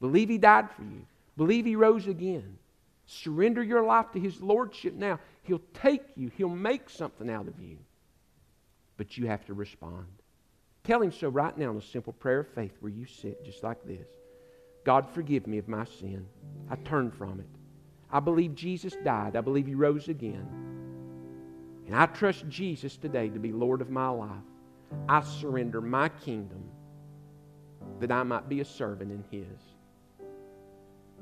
[0.00, 1.06] Believe He died for you.
[1.36, 2.58] Believe He rose again.
[3.06, 5.20] Surrender your life to His Lordship now.
[5.44, 7.78] He'll take you, He'll make something out of you.
[8.96, 10.08] But you have to respond.
[10.82, 13.62] Tell Him so right now in a simple prayer of faith where you sit, just
[13.62, 14.08] like this.
[14.84, 16.26] God, forgive me of my sin.
[16.70, 17.48] I turn from it.
[18.10, 19.36] I believe Jesus died.
[19.36, 20.46] I believe He rose again.
[21.86, 24.30] And I trust Jesus today to be Lord of my life.
[25.08, 26.62] I surrender my kingdom
[28.00, 29.60] that I might be a servant in His.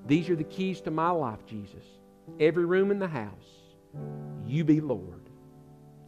[0.06, 1.84] These are the keys to my life, Jesus.
[2.38, 3.32] Every room in the house,
[4.46, 5.28] you be Lord.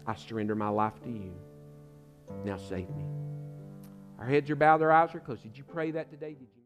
[0.07, 1.33] I surrender my life to you.
[2.45, 3.05] Now save me.
[4.19, 5.43] Our heads are bowed, our eyes are closed.
[5.43, 6.35] Did you pray that today?
[6.35, 6.60] Did you?